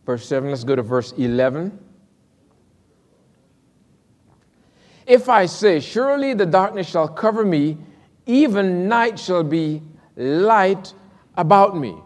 Verse 0.06 0.26
7, 0.26 0.50
let's 0.50 0.64
go 0.64 0.76
to 0.76 0.82
verse 0.82 1.12
11. 1.14 1.78
If 5.06 5.30
I 5.30 5.46
say, 5.46 5.80
Surely 5.82 6.34
the 6.34 6.46
darkness 6.46 6.88
shall 6.90 7.08
cover 7.08 7.44
me, 7.46 7.78
even 8.26 8.88
night 8.88 9.20
shall 9.20 9.44
be 9.44 9.82
light 10.16 10.94
about 11.36 11.78
me. 11.78 11.98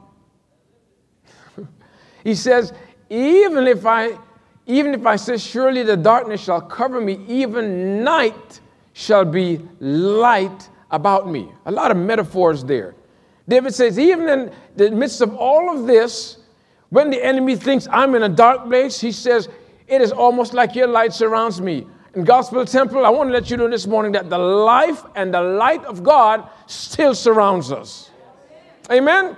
He 2.25 2.35
says, 2.35 2.73
even 3.09 3.67
if 3.67 3.85
I 3.85 4.17
even 4.67 4.93
if 4.93 5.05
I 5.05 5.15
say, 5.15 5.37
Surely 5.37 5.83
the 5.83 5.95
darkness 5.95 6.43
shall 6.43 6.59
cover 6.59 6.99
me, 6.99 7.23
even 7.27 8.03
night 8.03 8.59
shall 8.93 9.23
be 9.23 9.61
light 9.79 10.69
about 10.91 11.29
me. 11.29 11.51
A 11.65 11.71
lot 11.71 11.91
of 11.91 11.97
metaphors 11.97 12.63
there. 12.63 12.95
David 13.47 13.75
says, 13.75 13.99
even 13.99 14.27
in 14.27 14.51
the 14.75 14.89
midst 14.89 15.21
of 15.21 15.35
all 15.35 15.77
of 15.77 15.85
this, 15.85 16.39
when 16.89 17.11
the 17.11 17.23
enemy 17.23 17.55
thinks 17.55 17.87
I'm 17.91 18.15
in 18.15 18.23
a 18.23 18.29
dark 18.29 18.65
place, 18.65 18.99
he 18.99 19.11
says, 19.11 19.49
it 19.87 20.01
is 20.01 20.11
almost 20.11 20.55
like 20.55 20.73
your 20.73 20.87
light 20.87 21.13
surrounds 21.13 21.61
me. 21.61 21.85
In 22.15 22.23
Gospel 22.23 22.65
Temple, 22.65 23.05
I 23.05 23.09
want 23.09 23.29
to 23.29 23.33
let 23.33 23.51
you 23.51 23.57
know 23.57 23.69
this 23.69 23.85
morning 23.85 24.13
that 24.13 24.29
the 24.29 24.37
life 24.37 25.03
and 25.15 25.31
the 25.31 25.41
light 25.41 25.83
of 25.85 26.01
God 26.01 26.49
still 26.65 27.13
surrounds 27.13 27.71
us. 27.71 28.09
Amen? 28.89 29.37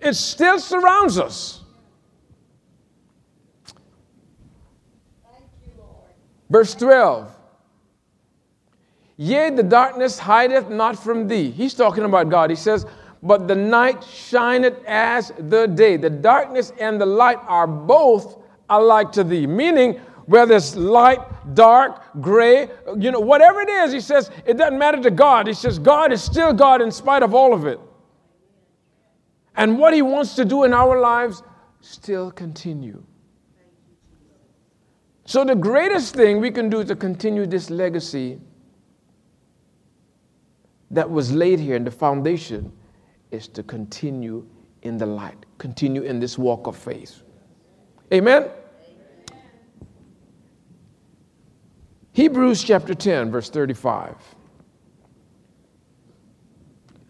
It 0.00 0.14
still 0.14 0.60
surrounds 0.60 1.18
us. 1.18 1.57
Verse 6.50 6.74
12 6.74 7.34
Yea, 9.20 9.50
the 9.50 9.64
darkness 9.64 10.18
hideth 10.18 10.70
not 10.70 10.96
from 10.96 11.26
thee. 11.26 11.50
He's 11.50 11.74
talking 11.74 12.04
about 12.04 12.28
God. 12.28 12.50
He 12.50 12.56
says, 12.56 12.86
But 13.20 13.48
the 13.48 13.54
night 13.56 14.04
shineth 14.04 14.78
as 14.86 15.32
the 15.36 15.66
day. 15.66 15.96
The 15.96 16.10
darkness 16.10 16.72
and 16.78 17.00
the 17.00 17.06
light 17.06 17.38
are 17.48 17.66
both 17.66 18.38
alike 18.70 19.10
to 19.12 19.24
thee. 19.24 19.44
Meaning, 19.44 20.00
whether 20.26 20.54
it's 20.54 20.76
light, 20.76 21.18
dark, 21.54 22.02
gray, 22.20 22.68
you 22.96 23.10
know, 23.10 23.18
whatever 23.18 23.60
it 23.60 23.68
is, 23.68 23.92
he 23.92 24.00
says, 24.00 24.30
it 24.46 24.56
doesn't 24.56 24.78
matter 24.78 25.02
to 25.02 25.10
God. 25.10 25.46
He 25.46 25.54
says, 25.54 25.78
God 25.78 26.12
is 26.12 26.22
still 26.22 26.52
God 26.52 26.80
in 26.80 26.92
spite 26.92 27.22
of 27.22 27.34
all 27.34 27.54
of 27.54 27.66
it. 27.66 27.80
And 29.56 29.78
what 29.78 29.94
he 29.94 30.02
wants 30.02 30.36
to 30.36 30.44
do 30.44 30.64
in 30.64 30.72
our 30.72 31.00
lives 31.00 31.42
still 31.80 32.30
continue. 32.30 33.02
So, 35.28 35.44
the 35.44 35.54
greatest 35.54 36.14
thing 36.14 36.40
we 36.40 36.50
can 36.50 36.70
do 36.70 36.82
to 36.82 36.96
continue 36.96 37.44
this 37.44 37.68
legacy 37.68 38.40
that 40.90 41.10
was 41.10 41.30
laid 41.30 41.60
here 41.60 41.76
in 41.76 41.84
the 41.84 41.90
foundation 41.90 42.72
is 43.30 43.46
to 43.48 43.62
continue 43.62 44.48
in 44.80 44.96
the 44.96 45.04
light, 45.04 45.44
continue 45.58 46.00
in 46.00 46.18
this 46.18 46.38
walk 46.38 46.66
of 46.66 46.78
faith. 46.78 47.24
Amen? 48.10 48.44
Amen? 48.44 48.52
Hebrews 52.12 52.64
chapter 52.64 52.94
10, 52.94 53.30
verse 53.30 53.50
35 53.50 54.16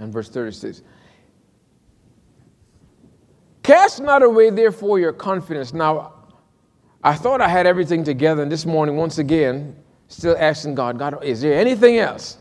and 0.01 0.13
verse 0.13 0.29
36. 0.29 0.83
Cast 3.63 4.03
not 4.03 4.25
away, 4.25 4.51
therefore, 4.51 4.99
your 4.99 5.13
confidence. 5.13 5.73
Now, 5.73 6.18
I 7.03 7.15
thought 7.15 7.41
I 7.41 7.49
had 7.49 7.67
everything 7.67 8.03
together, 8.03 8.43
and 8.43 8.51
this 8.51 8.67
morning, 8.67 8.97
once 8.97 9.19
again, 9.19 9.77
still 10.09 10.37
asking 10.39 10.75
God, 10.75 10.99
God, 10.99 11.23
is 11.23 11.41
there 11.41 11.59
anything 11.59 11.99
else? 11.99 12.39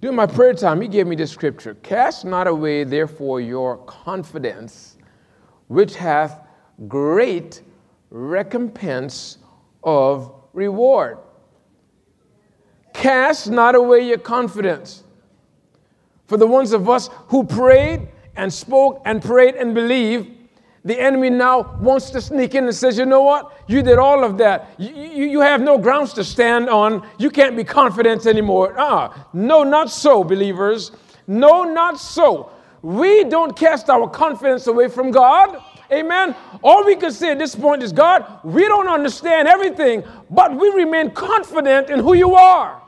During 0.00 0.16
my 0.16 0.26
prayer 0.26 0.54
time, 0.54 0.80
he 0.80 0.88
gave 0.88 1.06
me 1.06 1.14
this 1.14 1.30
scripture 1.30 1.74
Cast 1.82 2.24
not 2.24 2.46
away, 2.46 2.84
therefore, 2.84 3.40
your 3.40 3.76
confidence, 3.78 4.96
which 5.68 5.94
hath 5.94 6.40
great 6.88 7.62
recompense 8.10 9.38
of 9.84 10.32
reward. 10.52 11.18
Cast 12.92 13.50
not 13.50 13.74
away 13.74 14.00
your 14.00 14.18
confidence. 14.18 15.04
For 16.26 16.36
the 16.36 16.46
ones 16.46 16.72
of 16.72 16.88
us 16.88 17.08
who 17.28 17.44
prayed 17.44 18.08
and 18.36 18.52
spoke 18.52 19.02
and 19.04 19.22
prayed 19.22 19.54
and 19.54 19.74
believed, 19.74 20.30
the 20.84 20.98
enemy 20.98 21.28
now 21.28 21.76
wants 21.80 22.10
to 22.10 22.20
sneak 22.20 22.54
in 22.54 22.64
and 22.64 22.74
says, 22.74 22.96
you 22.96 23.04
know 23.04 23.22
what? 23.22 23.52
You 23.66 23.82
did 23.82 23.98
all 23.98 24.24
of 24.24 24.38
that. 24.38 24.70
You, 24.78 24.94
you, 24.94 25.26
you 25.26 25.40
have 25.40 25.60
no 25.60 25.76
grounds 25.76 26.14
to 26.14 26.24
stand 26.24 26.70
on. 26.70 27.06
You 27.18 27.30
can't 27.30 27.56
be 27.56 27.64
confident 27.64 28.26
anymore. 28.26 28.74
Ah, 28.78 29.28
no, 29.32 29.62
not 29.62 29.90
so, 29.90 30.24
believers. 30.24 30.92
No, 31.26 31.64
not 31.64 32.00
so. 32.00 32.50
We 32.82 33.24
don't 33.24 33.54
cast 33.54 33.90
our 33.90 34.08
confidence 34.08 34.66
away 34.68 34.88
from 34.88 35.10
God. 35.10 35.62
Amen. 35.92 36.34
All 36.62 36.84
we 36.84 36.96
can 36.96 37.12
say 37.12 37.32
at 37.32 37.38
this 37.38 37.54
point 37.54 37.82
is, 37.82 37.92
God, 37.92 38.40
we 38.42 38.62
don't 38.66 38.88
understand 38.88 39.48
everything, 39.48 40.02
but 40.30 40.56
we 40.56 40.70
remain 40.70 41.10
confident 41.10 41.90
in 41.90 41.98
who 41.98 42.14
you 42.14 42.34
are. 42.34 42.80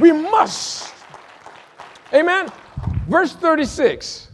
We 0.00 0.12
must. 0.12 0.94
Amen. 2.14 2.48
Verse 3.08 3.34
36. 3.34 4.28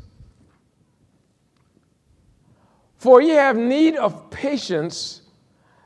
For 3.03 3.21
ye 3.21 3.31
have 3.31 3.57
need 3.57 3.97
of 3.97 4.31
patience, 4.31 5.23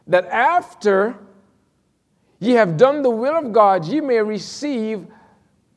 that 0.07 0.27
after 0.27 1.17
ye 2.41 2.53
have 2.53 2.77
done 2.77 3.01
the 3.01 3.09
will 3.09 3.35
of 3.35 3.55
God, 3.55 3.87
ye 3.87 4.03
may 4.03 4.21
receive 4.21 5.07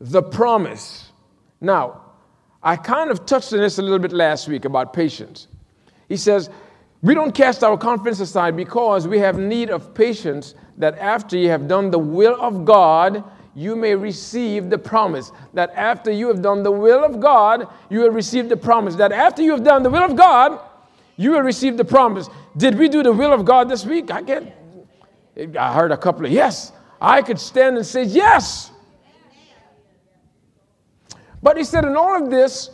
the 0.02 0.22
promise. 0.22 1.14
Now, 1.62 2.02
I 2.62 2.76
kind 2.76 3.10
of 3.10 3.26
touched 3.26 3.54
on 3.54 3.60
this 3.60 3.78
a 3.78 3.82
little 3.82 4.00
bit 4.00 4.12
last 4.12 4.50
week 4.50 4.66
about 4.66 4.92
patience. 4.92 5.48
He 6.10 6.18
says, 6.18 6.50
We 7.02 7.14
don't 7.14 7.34
cast 7.34 7.64
our 7.64 7.78
confidence 7.78 8.20
aside 8.20 8.58
because 8.58 9.08
we 9.08 9.20
have 9.20 9.40
need 9.40 9.70
of 9.70 9.94
patience 9.94 10.56
that 10.78 10.98
after 10.98 11.38
you 11.38 11.48
have 11.52 11.70
done 11.70 11.90
the 11.90 12.00
will 12.00 12.36
of 12.42 12.66
God, 12.66 13.24
you 13.56 13.78
may 13.78 13.96
receive 13.96 14.70
the 14.70 14.78
promise. 14.78 15.32
That 15.54 15.72
after 15.74 16.12
you 16.12 16.28
have 16.28 16.42
done 16.42 16.64
the 16.64 16.72
will 16.72 17.02
of 17.02 17.22
God, 17.22 17.66
you 17.90 18.02
will 18.02 18.12
receive 18.12 18.50
the 18.50 18.58
promise. 18.58 18.96
That 18.96 19.14
after 19.14 19.42
you 19.42 19.52
have 19.52 19.64
done 19.64 19.84
the 19.84 19.90
will 19.90 20.04
of 20.04 20.18
God, 20.18 20.60
you 21.20 21.32
will 21.32 21.42
receive 21.42 21.76
the 21.76 21.84
promise. 21.84 22.30
Did 22.56 22.80
we 22.80 22.88
do 22.88 23.04
the 23.04 23.12
will 23.12 23.34
of 23.34 23.44
God 23.44 23.68
this 23.68 23.86
week? 23.86 24.10
I 24.10 24.22
get 24.22 24.56
I 25.60 25.74
heard 25.74 25.92
a 25.92 25.98
couple 25.98 26.26
of 26.26 26.32
yes. 26.32 26.72
I 27.02 27.22
could 27.22 27.38
stand 27.38 27.76
and 27.76 27.86
say 27.86 28.04
yes. 28.04 28.72
But 31.44 31.58
he 31.58 31.66
said, 31.66 31.84
in 31.84 31.98
all 31.98 32.24
of 32.24 32.30
this, 32.30 32.70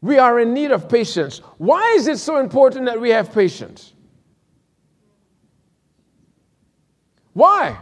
we 0.00 0.18
are 0.18 0.40
in 0.40 0.54
need 0.54 0.72
of 0.72 0.88
patience. 0.88 1.38
Why 1.58 1.94
is 1.96 2.08
it 2.08 2.18
so 2.18 2.38
important 2.38 2.86
that 2.86 3.00
we 3.00 3.10
have 3.10 3.32
patience? 3.32 3.92
Why? 7.32 7.78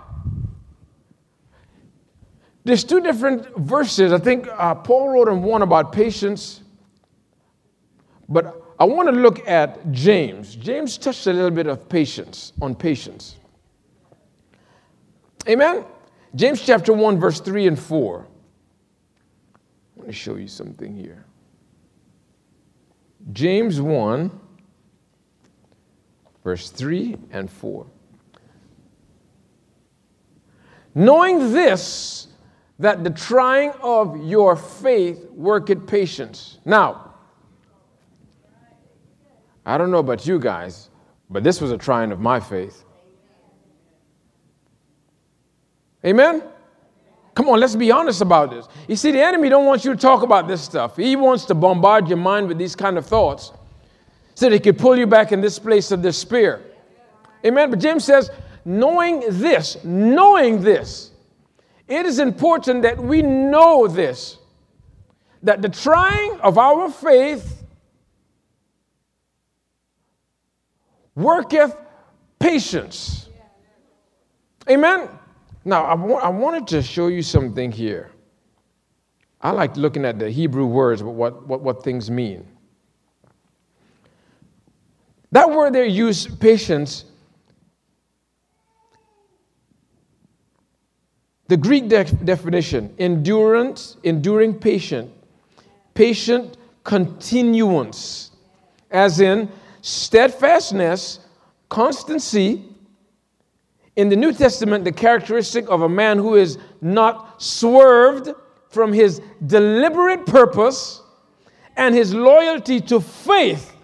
There's 2.65 2.85
two 2.85 3.01
different 3.01 3.57
verses. 3.57 4.13
I 4.13 4.19
think 4.19 4.47
uh, 4.47 4.75
Paul 4.75 5.09
wrote 5.09 5.29
in 5.29 5.43
one 5.43 5.63
about 5.63 5.91
patience, 5.91 6.61
but 8.29 8.64
I 8.79 8.85
want 8.85 9.09
to 9.09 9.15
look 9.15 9.47
at 9.49 9.93
James. 9.93 10.57
James 10.57 10.99
touched 10.99 11.27
a 11.27 11.33
little 11.33 11.51
bit 11.51 11.67
of 11.67 11.89
patience, 11.89 12.53
on 12.61 12.75
patience. 12.75 13.37
Amen? 15.49 15.85
James 16.35 16.61
chapter 16.61 16.93
1, 16.93 17.21
verse 17.21 17.41
3 17.41 17.69
and 17.69 17.79
4. 17.79 18.27
I 19.57 20.01
want 20.01 20.09
to 20.09 20.13
show 20.13 20.37
you 20.37 20.49
something 20.49 20.97
here. 20.97 21.25
James 23.33 23.81
1, 23.81 24.41
verse 26.43 26.71
3 26.71 27.17
and 27.31 27.49
4. 27.51 27.87
Knowing 30.97 31.53
this, 31.53 32.29
that 32.79 33.05
the 33.05 33.11
trying 33.11 33.71
of 33.83 34.25
your 34.25 34.57
faith 34.57 35.29
worketh 35.31 35.87
patience. 35.87 36.59
Now, 36.65 37.04
I 39.67 39.79
don't 39.79 39.91
know 39.91 39.99
about 39.99 40.27
you 40.27 40.39
guys, 40.39 40.91
but 41.31 41.43
this 41.43 41.61
was 41.61 41.71
a 41.71 41.79
trying 41.79 42.13
of 42.13 42.21
my 42.21 42.41
faith. 42.41 42.85
Amen? 46.05 46.43
Come 47.35 47.49
on, 47.49 47.59
let's 47.59 47.75
be 47.75 47.91
honest 47.91 48.21
about 48.21 48.51
this. 48.51 48.69
You 48.87 48.95
see, 48.95 49.11
the 49.11 49.23
enemy 49.23 49.49
don't 49.49 49.67
want 49.67 49.85
you 49.85 49.93
to 49.93 49.97
talk 49.97 50.23
about 50.23 50.47
this 50.47 50.63
stuff. 50.63 50.97
He 50.97 51.17
wants 51.17 51.47
to 51.47 51.55
bombard 51.55 52.09
your 52.09 52.19
mind 52.19 52.47
with 52.47 52.59
these 52.59 52.77
kind 52.77 52.97
of 52.99 53.07
thoughts 53.07 53.53
so 54.35 54.49
that 54.49 54.53
he 54.53 54.61
could 54.61 54.79
pull 54.79 54.97
you 54.97 55.07
back 55.07 55.33
in 55.33 55.41
this 55.41 55.59
place 55.59 55.91
of 55.91 56.03
despair. 56.03 56.61
Amen? 57.45 57.71
But 57.71 57.81
James 57.81 58.05
says, 58.05 58.31
knowing 58.65 59.23
this, 59.29 59.83
knowing 59.83 60.63
this, 60.63 61.11
it 61.89 62.07
is 62.07 62.19
important 62.19 62.83
that 62.83 62.99
we 62.99 63.23
know 63.23 63.87
this 63.87 64.39
that 65.43 65.61
the 65.61 65.69
trying 65.69 66.41
of 66.41 66.57
our 66.57 66.91
faith 66.91 67.64
worketh 71.15 71.77
patience. 72.39 73.29
Amen. 74.69 75.09
Now, 75.65 75.85
I, 75.85 75.95
wa- 75.95 76.19
I 76.19 76.29
wanted 76.29 76.67
to 76.69 76.83
show 76.83 77.09
you 77.09 77.23
something 77.23 77.71
here. 77.73 78.11
I 79.41 79.51
like 79.51 79.77
looking 79.77 80.05
at 80.05 80.19
the 80.19 80.31
Hebrew 80.31 80.67
words, 80.67 81.03
what, 81.03 81.47
what, 81.47 81.61
what 81.61 81.83
things 81.83 82.11
mean. 82.11 82.47
That 85.33 85.51
word 85.51 85.75
there 85.75 85.85
used 85.85 86.41
patience 86.41 87.05
The 91.49 91.57
Greek 91.57 91.89
de- 91.89 92.05
definition 92.05 92.95
endurance, 92.99 93.97
enduring 94.03 94.55
patient, 94.55 95.11
patient 95.93 96.57
continuance, 96.85 98.31
as 98.91 99.21
in 99.21 99.51
steadfastness, 99.85 101.19
constancy. 101.69 102.65
In 103.97 104.09
the 104.09 104.17
New 104.17 104.33
Testament, 104.33 104.83
the 104.83 104.93
characteristic 104.93 105.69
of 105.69 105.83
a 105.83 105.89
man 105.89 106.17
who 106.17 106.37
is 106.37 106.57
not 106.81 107.41
swerved 107.41 108.31
from 108.71 108.95
his 108.95 109.21
deliberate 109.47 110.25
purpose 110.25 111.03
and 111.77 111.95
his 111.95 112.15
loyalty 112.15 112.81
to 112.81 112.99
faith 112.99 113.77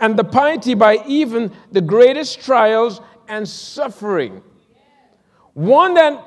and 0.00 0.18
the 0.18 0.24
piety 0.24 0.72
by 0.72 1.04
even 1.06 1.52
the 1.70 1.82
greatest 1.82 2.40
trials 2.40 3.02
and 3.28 3.46
suffering. 3.46 4.42
One 5.52 5.92
that 5.94 6.26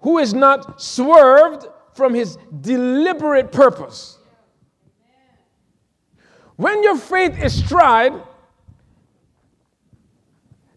who 0.00 0.18
is 0.18 0.32
not 0.32 0.80
swerved 0.80 1.66
from 1.94 2.14
his 2.14 2.38
deliberate 2.60 3.50
purpose. 3.50 4.18
When 6.62 6.84
your 6.84 6.96
faith 6.96 7.42
is 7.42 7.60
tried, 7.60 8.12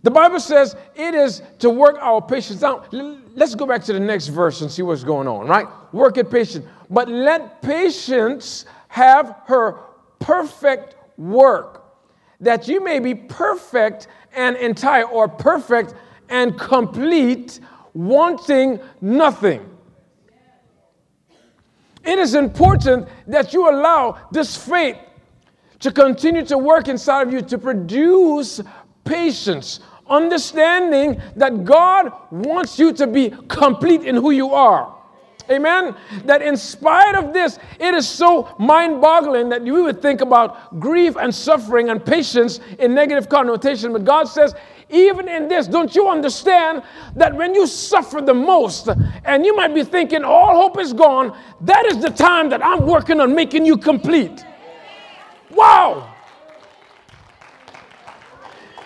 the 0.01 0.09
Bible 0.09 0.39
says 0.39 0.75
it 0.95 1.13
is 1.13 1.43
to 1.59 1.69
work 1.69 1.97
our 2.01 2.23
patience 2.23 2.63
out. 2.63 2.91
Let's 2.91 3.53
go 3.53 3.67
back 3.67 3.83
to 3.83 3.93
the 3.93 3.99
next 3.99 4.29
verse 4.29 4.61
and 4.61 4.71
see 4.71 4.81
what's 4.81 5.03
going 5.03 5.27
on, 5.27 5.45
right? 5.45 5.67
Work 5.93 6.17
it 6.17 6.31
patient. 6.31 6.65
But 6.89 7.07
let 7.07 7.61
patience 7.61 8.65
have 8.87 9.43
her 9.45 9.73
perfect 10.17 10.95
work, 11.19 11.85
that 12.39 12.67
you 12.67 12.83
may 12.83 12.97
be 12.97 13.13
perfect 13.13 14.07
and 14.35 14.55
entire, 14.57 15.03
or 15.03 15.27
perfect 15.27 15.93
and 16.29 16.57
complete, 16.57 17.59
wanting 17.93 18.79
nothing. 19.01 19.69
It 22.03 22.17
is 22.17 22.33
important 22.33 23.07
that 23.27 23.53
you 23.53 23.69
allow 23.69 24.17
this 24.31 24.57
faith 24.57 24.97
to 25.79 25.91
continue 25.91 26.45
to 26.45 26.57
work 26.57 26.87
inside 26.87 27.27
of 27.27 27.33
you 27.33 27.41
to 27.41 27.57
produce 27.57 28.61
patience, 29.03 29.79
understanding 30.07 31.21
that 31.35 31.63
God 31.63 32.11
wants 32.31 32.79
you 32.79 32.93
to 32.93 33.07
be 33.07 33.33
complete 33.47 34.03
in 34.03 34.15
who 34.15 34.31
you 34.31 34.53
are. 34.53 34.93
Amen. 35.49 35.95
That 36.23 36.41
in 36.41 36.57
spite 36.57 37.13
of 37.13 37.31
this, 37.31 37.59
it 37.79 37.93
is 37.93 38.07
so 38.07 38.55
mind 38.57 38.99
boggling 38.99 39.49
that 39.49 39.61
we 39.61 39.79
would 39.79 40.01
think 40.01 40.21
about 40.21 40.79
grief 40.79 41.15
and 41.17 41.33
suffering 41.33 41.89
and 41.89 42.03
patience 42.03 42.59
in 42.79 42.95
negative 42.95 43.29
connotation. 43.29 43.93
But 43.93 44.05
God 44.05 44.23
says 44.23 44.55
even 44.89 45.27
in 45.27 45.47
this, 45.47 45.67
don't 45.67 45.95
you 45.95 46.07
understand 46.07 46.83
that 47.15 47.35
when 47.35 47.53
you 47.53 47.67
suffer 47.67 48.21
the 48.21 48.33
most, 48.33 48.89
and 49.25 49.45
you 49.45 49.55
might 49.55 49.73
be 49.73 49.83
thinking 49.83 50.23
all 50.23 50.55
hope 50.55 50.79
is 50.79 50.93
gone, 50.93 51.37
that 51.61 51.85
is 51.87 52.01
the 52.01 52.09
time 52.09 52.49
that 52.49 52.63
I'm 52.63 52.85
working 52.85 53.19
on 53.19 53.33
making 53.33 53.65
you 53.65 53.77
complete. 53.77 54.45
Wow! 55.51 56.13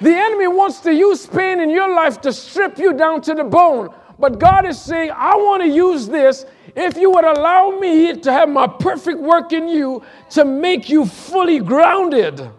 The 0.02 0.16
enemy 0.16 0.48
wants 0.48 0.80
to 0.82 0.94
use 0.94 1.26
pain 1.26 1.60
in 1.60 1.70
your 1.70 1.94
life 1.94 2.22
to 2.22 2.32
strip 2.32 2.78
you 2.78 2.94
down 2.94 3.22
to 3.22 3.34
the 3.34 3.44
bone. 3.44 3.94
But 4.18 4.40
God 4.40 4.66
is 4.66 4.80
saying, 4.80 5.12
I 5.12 5.36
want 5.36 5.62
to 5.64 5.70
use 5.70 6.08
this 6.08 6.46
if 6.76 6.98
you 6.98 7.12
would 7.12 7.26
allow 7.26 7.72
me 7.72 8.16
to 8.16 8.32
have 8.32 8.50
my 8.50 8.68
perfect 8.68 9.20
work 9.20 9.52
in 9.54 9.68
you 9.68 10.04
to 10.32 10.46
make 10.46 10.90
you 10.90 11.06
fully 11.06 11.60
grounded 11.60 12.50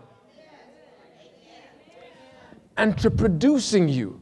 and 2.76 2.96
to 2.98 3.10
producing 3.10 3.88
you. 3.88 4.20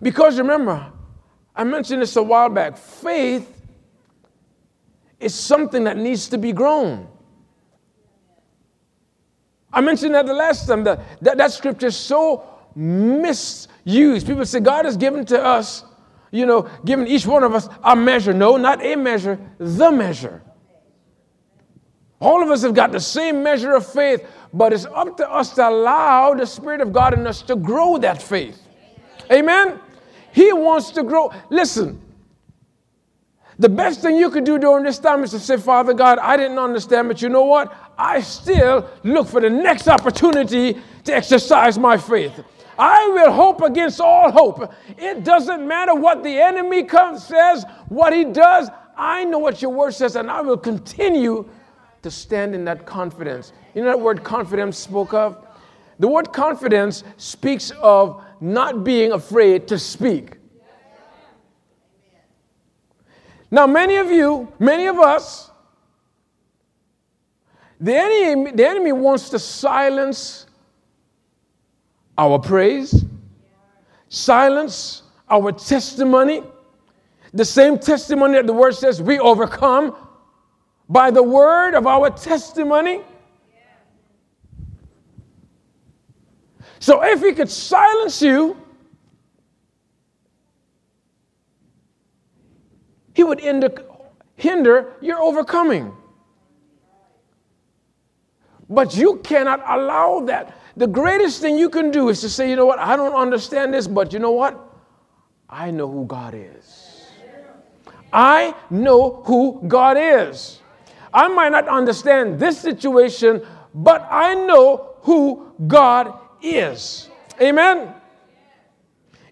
Because 0.00 0.38
remember, 0.38 0.92
I 1.54 1.64
mentioned 1.64 2.02
this 2.02 2.16
a 2.16 2.22
while 2.22 2.48
back 2.48 2.76
faith 2.76 3.60
is 5.20 5.34
something 5.34 5.84
that 5.84 5.96
needs 5.96 6.28
to 6.28 6.38
be 6.38 6.52
grown. 6.52 7.08
I 9.72 9.80
mentioned 9.80 10.14
that 10.14 10.26
the 10.26 10.34
last 10.34 10.66
time 10.66 10.84
that 10.84 11.00
that, 11.20 11.52
scripture 11.52 11.86
is 11.86 11.96
so 11.96 12.44
misused. 12.74 14.26
People 14.26 14.44
say 14.44 14.60
God 14.60 14.84
has 14.84 14.96
given 14.96 15.24
to 15.26 15.42
us, 15.42 15.84
you 16.30 16.46
know, 16.46 16.68
given 16.84 17.06
each 17.06 17.26
one 17.26 17.42
of 17.42 17.54
us 17.54 17.68
a 17.82 17.96
measure. 17.96 18.34
No, 18.34 18.56
not 18.56 18.84
a 18.84 18.96
measure, 18.96 19.38
the 19.58 19.90
measure. 19.90 20.42
All 22.20 22.42
of 22.42 22.50
us 22.50 22.62
have 22.62 22.74
got 22.74 22.92
the 22.92 23.00
same 23.00 23.42
measure 23.42 23.72
of 23.72 23.84
faith, 23.84 24.24
but 24.52 24.72
it's 24.72 24.86
up 24.86 25.16
to 25.16 25.28
us 25.28 25.54
to 25.54 25.68
allow 25.68 26.34
the 26.34 26.46
Spirit 26.46 26.80
of 26.80 26.92
God 26.92 27.14
in 27.14 27.26
us 27.26 27.42
to 27.42 27.56
grow 27.56 27.98
that 27.98 28.22
faith. 28.22 28.60
Amen? 29.30 29.80
He 30.32 30.52
wants 30.52 30.90
to 30.92 31.02
grow. 31.02 31.32
Listen, 31.50 32.00
the 33.58 33.68
best 33.68 34.00
thing 34.00 34.16
you 34.16 34.30
could 34.30 34.44
do 34.44 34.58
during 34.58 34.84
this 34.84 34.98
time 34.98 35.24
is 35.24 35.30
to 35.32 35.40
say, 35.40 35.56
Father 35.56 35.94
God, 35.94 36.18
I 36.18 36.36
didn't 36.36 36.58
understand, 36.58 37.08
but 37.08 37.20
you 37.22 37.28
know 37.28 37.44
what? 37.44 37.74
I 37.96 38.20
still 38.20 38.88
look 39.02 39.28
for 39.28 39.40
the 39.40 39.50
next 39.50 39.88
opportunity 39.88 40.80
to 41.04 41.14
exercise 41.14 41.78
my 41.78 41.96
faith. 41.96 42.42
I 42.78 43.08
will 43.08 43.32
hope 43.32 43.60
against 43.62 44.00
all 44.00 44.30
hope. 44.30 44.72
It 44.98 45.24
doesn't 45.24 45.66
matter 45.66 45.94
what 45.94 46.22
the 46.22 46.40
enemy 46.40 46.84
comes, 46.84 47.24
says, 47.24 47.64
what 47.88 48.12
he 48.12 48.24
does. 48.24 48.70
I 48.96 49.24
know 49.24 49.38
what 49.38 49.62
your 49.62 49.70
word 49.70 49.92
says, 49.94 50.16
and 50.16 50.30
I 50.30 50.40
will 50.40 50.56
continue 50.56 51.48
to 52.02 52.10
stand 52.10 52.54
in 52.54 52.64
that 52.64 52.84
confidence. 52.86 53.52
You 53.74 53.82
know 53.82 53.88
that 53.88 54.00
word 54.00 54.24
confidence 54.24 54.78
spoke 54.78 55.14
of? 55.14 55.46
The 55.98 56.08
word 56.08 56.32
confidence 56.32 57.04
speaks 57.16 57.70
of 57.80 58.24
not 58.40 58.82
being 58.82 59.12
afraid 59.12 59.68
to 59.68 59.78
speak. 59.78 60.38
Now, 63.52 63.66
many 63.66 63.96
of 63.96 64.10
you, 64.10 64.52
many 64.58 64.86
of 64.86 64.98
us, 64.98 65.51
the 67.82 67.94
enemy, 67.94 68.52
the 68.52 68.66
enemy 68.66 68.92
wants 68.92 69.28
to 69.30 69.38
silence 69.38 70.46
our 72.16 72.38
praise, 72.38 73.04
silence 74.08 75.02
our 75.28 75.52
testimony, 75.52 76.42
the 77.34 77.44
same 77.44 77.78
testimony 77.78 78.34
that 78.34 78.46
the 78.46 78.52
word 78.52 78.74
says 78.74 79.02
we 79.02 79.18
overcome 79.18 79.96
by 80.88 81.10
the 81.10 81.22
word 81.22 81.74
of 81.74 81.86
our 81.86 82.08
testimony. 82.10 83.00
So 86.78 87.02
if 87.04 87.20
he 87.20 87.32
could 87.32 87.50
silence 87.50 88.22
you, 88.22 88.56
He 93.14 93.24
would 93.24 93.40
hinder 94.36 94.92
your 95.00 95.20
overcoming. 95.20 95.92
But 98.72 98.96
you 98.96 99.16
cannot 99.18 99.62
allow 99.68 100.20
that. 100.20 100.56
The 100.78 100.86
greatest 100.86 101.42
thing 101.42 101.58
you 101.58 101.68
can 101.68 101.90
do 101.90 102.08
is 102.08 102.22
to 102.22 102.30
say, 102.30 102.48
you 102.48 102.56
know 102.56 102.64
what, 102.64 102.78
I 102.78 102.96
don't 102.96 103.14
understand 103.14 103.74
this, 103.74 103.86
but 103.86 104.14
you 104.14 104.18
know 104.18 104.30
what? 104.30 104.58
I 105.48 105.70
know 105.70 105.90
who 105.90 106.06
God 106.06 106.34
is. 106.34 107.06
I 108.10 108.54
know 108.70 109.22
who 109.26 109.62
God 109.68 109.98
is. 109.98 110.60
I 111.12 111.28
might 111.28 111.50
not 111.50 111.68
understand 111.68 112.40
this 112.40 112.58
situation, 112.58 113.42
but 113.74 114.06
I 114.10 114.34
know 114.34 114.94
who 115.02 115.52
God 115.66 116.14
is. 116.40 117.10
Amen? 117.42 117.94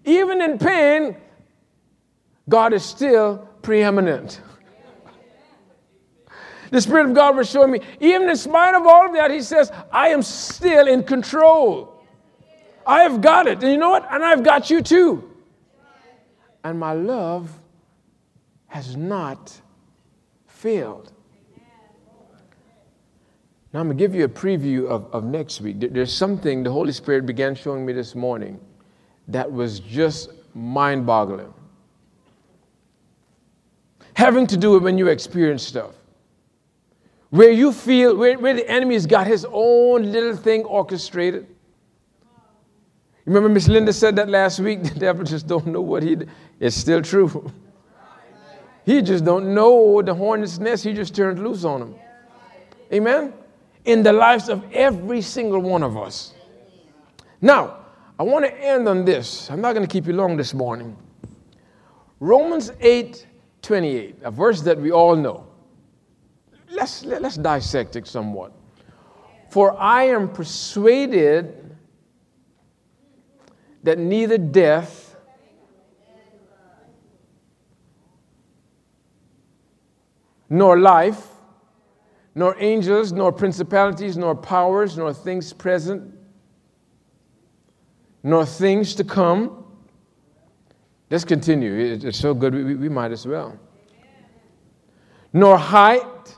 Even 0.05 0.41
in 0.41 0.59
pain, 0.59 1.15
God 2.47 2.73
is 2.73 2.83
still 2.83 3.49
preeminent. 3.63 4.41
The 6.71 6.81
Spirit 6.81 7.05
of 7.05 7.13
God 7.13 7.35
was 7.35 7.49
showing 7.49 7.71
me, 7.71 7.81
even 7.99 8.29
in 8.29 8.35
spite 8.35 8.73
of 8.73 8.87
all 8.87 9.05
of 9.05 9.13
that, 9.13 9.29
He 9.29 9.41
says, 9.41 9.71
I 9.91 10.09
am 10.09 10.23
still 10.23 10.87
in 10.87 11.03
control. 11.03 12.03
I 12.85 13.03
have 13.03 13.21
got 13.21 13.45
it. 13.45 13.61
And 13.61 13.71
you 13.71 13.77
know 13.77 13.91
what? 13.91 14.07
And 14.11 14.23
I've 14.23 14.43
got 14.43 14.69
you 14.69 14.81
too. 14.81 15.31
And 16.63 16.79
my 16.79 16.93
love 16.93 17.51
has 18.67 18.95
not 18.95 19.61
failed. 20.47 21.11
Now, 23.73 23.79
I'm 23.79 23.87
going 23.87 23.97
to 23.97 24.03
give 24.03 24.15
you 24.15 24.25
a 24.25 24.29
preview 24.29 24.87
of, 24.87 25.05
of 25.13 25.23
next 25.23 25.61
week. 25.61 25.77
There's 25.79 26.13
something 26.13 26.63
the 26.63 26.71
Holy 26.71 26.91
Spirit 26.91 27.25
began 27.25 27.55
showing 27.55 27.85
me 27.85 27.93
this 27.93 28.15
morning 28.15 28.59
that 29.27 29.49
was 29.49 29.79
just 29.79 30.31
mind 30.53 31.05
boggling 31.05 31.53
having 34.21 34.45
to 34.45 34.57
do 34.57 34.71
with 34.71 34.83
when 34.83 34.99
you 34.99 35.07
experience 35.07 35.63
stuff. 35.63 35.95
Where 37.31 37.49
you 37.49 37.71
feel, 37.71 38.15
where, 38.15 38.37
where 38.37 38.53
the 38.53 38.69
enemy's 38.69 39.05
got 39.05 39.25
his 39.25 39.47
own 39.49 40.11
little 40.11 40.35
thing 40.35 40.63
orchestrated. 40.65 41.47
Remember 43.25 43.47
Miss 43.47 43.69
Linda 43.69 43.93
said 43.93 44.17
that 44.17 44.29
last 44.29 44.59
week? 44.59 44.83
The 44.93 44.99
devil 44.99 45.23
just 45.23 45.47
don't 45.47 45.67
know 45.67 45.81
what 45.81 46.03
he. 46.03 46.17
It's 46.59 46.75
still 46.75 47.01
true. 47.01 47.51
He 48.83 49.03
just 49.03 49.23
don't 49.23 49.53
know 49.53 50.01
the 50.01 50.13
hornet's 50.13 50.57
nest. 50.57 50.83
He 50.83 50.91
just 50.91 51.15
turned 51.15 51.37
loose 51.37 51.63
on 51.63 51.83
him. 51.83 51.95
Amen? 52.91 53.31
In 53.85 54.01
the 54.01 54.11
lives 54.11 54.49
of 54.49 54.63
every 54.73 55.21
single 55.21 55.59
one 55.59 55.83
of 55.83 55.95
us. 55.95 56.33
Now, 57.41 57.77
I 58.17 58.23
want 58.23 58.43
to 58.45 58.53
end 58.59 58.89
on 58.89 59.05
this. 59.05 59.51
I'm 59.51 59.61
not 59.61 59.73
going 59.73 59.87
to 59.87 59.91
keep 59.91 60.07
you 60.07 60.13
long 60.13 60.35
this 60.35 60.55
morning. 60.55 60.97
Romans 62.19 62.71
8 62.79 63.27
28, 63.61 64.15
a 64.23 64.31
verse 64.31 64.61
that 64.61 64.79
we 64.79 64.91
all 64.91 65.15
know. 65.15 65.45
Let's, 66.71 67.03
let's 67.03 67.37
dissect 67.37 67.95
it 67.95 68.07
somewhat. 68.07 68.53
For 69.49 69.77
I 69.79 70.05
am 70.05 70.29
persuaded 70.29 71.75
that 73.83 73.97
neither 73.99 74.37
death 74.37 75.15
nor 80.49 80.79
life, 80.79 81.27
nor 82.33 82.55
angels, 82.59 83.11
nor 83.11 83.31
principalities, 83.31 84.15
nor 84.17 84.35
powers, 84.35 84.97
nor 84.97 85.13
things 85.13 85.51
present, 85.51 86.13
nor 88.23 88.45
things 88.45 88.95
to 88.95 89.03
come 89.03 89.61
Let's 91.11 91.25
continue. 91.25 91.99
It's 92.01 92.17
so 92.17 92.33
good, 92.33 92.55
we, 92.55 92.75
we 92.75 92.87
might 92.87 93.11
as 93.11 93.27
well. 93.27 93.59
Nor 95.33 95.57
height, 95.57 96.37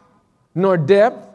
nor 0.55 0.77
depth, 0.77 1.27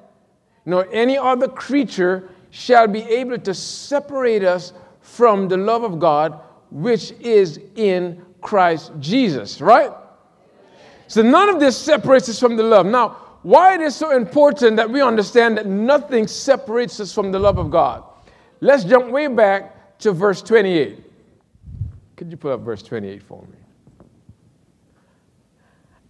nor 0.64 0.88
any 0.92 1.16
other 1.18 1.48
creature 1.48 2.30
shall 2.50 2.86
be 2.86 3.02
able 3.02 3.38
to 3.38 3.54
separate 3.54 4.42
us 4.42 4.72
from 5.00 5.48
the 5.48 5.56
love 5.56 5.82
of 5.82 5.98
God 5.98 6.40
which 6.70 7.12
is 7.20 7.60
in 7.76 8.24
Christ 8.40 8.92
Jesus, 9.00 9.60
right? 9.60 9.90
So 11.06 11.22
none 11.22 11.48
of 11.48 11.60
this 11.60 11.76
separates 11.76 12.28
us 12.28 12.38
from 12.38 12.56
the 12.56 12.62
love. 12.62 12.86
Now, 12.86 13.16
why 13.42 13.74
it 13.74 13.80
is 13.80 13.96
so 13.96 14.10
important 14.10 14.76
that 14.76 14.90
we 14.90 15.00
understand 15.00 15.56
that 15.56 15.66
nothing 15.66 16.26
separates 16.26 17.00
us 17.00 17.14
from 17.14 17.32
the 17.32 17.38
love 17.38 17.58
of 17.58 17.70
God. 17.70 18.04
Let's 18.60 18.84
jump 18.84 19.10
way 19.10 19.28
back 19.28 19.98
to 20.00 20.12
verse 20.12 20.42
28. 20.42 21.04
Could 22.16 22.30
you 22.30 22.36
put 22.36 22.52
up 22.52 22.60
verse 22.60 22.82
28 22.82 23.22
for 23.22 23.42
me? 23.42 23.56